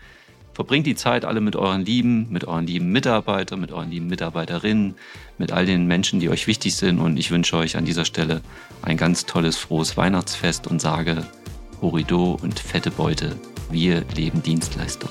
Verbringt 0.54 0.86
die 0.86 0.94
Zeit 0.94 1.24
alle 1.24 1.40
mit 1.40 1.56
euren 1.56 1.84
Lieben, 1.84 2.28
mit 2.30 2.46
euren 2.46 2.66
lieben 2.66 2.92
Mitarbeitern, 2.92 3.60
mit 3.60 3.72
euren 3.72 3.90
lieben 3.90 4.06
Mitarbeiterinnen, 4.06 4.94
mit 5.36 5.50
all 5.50 5.66
den 5.66 5.86
Menschen, 5.86 6.20
die 6.20 6.28
euch 6.28 6.46
wichtig 6.46 6.76
sind. 6.76 7.00
Und 7.00 7.16
ich 7.16 7.32
wünsche 7.32 7.56
euch 7.56 7.76
an 7.76 7.84
dieser 7.84 8.04
Stelle 8.04 8.40
ein 8.80 8.96
ganz 8.96 9.26
tolles, 9.26 9.56
frohes 9.56 9.96
Weihnachtsfest 9.96 10.68
und 10.68 10.80
sage 10.80 11.26
Horido 11.82 12.38
und 12.40 12.60
fette 12.60 12.92
Beute. 12.92 13.36
Wir 13.68 14.04
leben 14.14 14.42
Dienstleistung. 14.42 15.10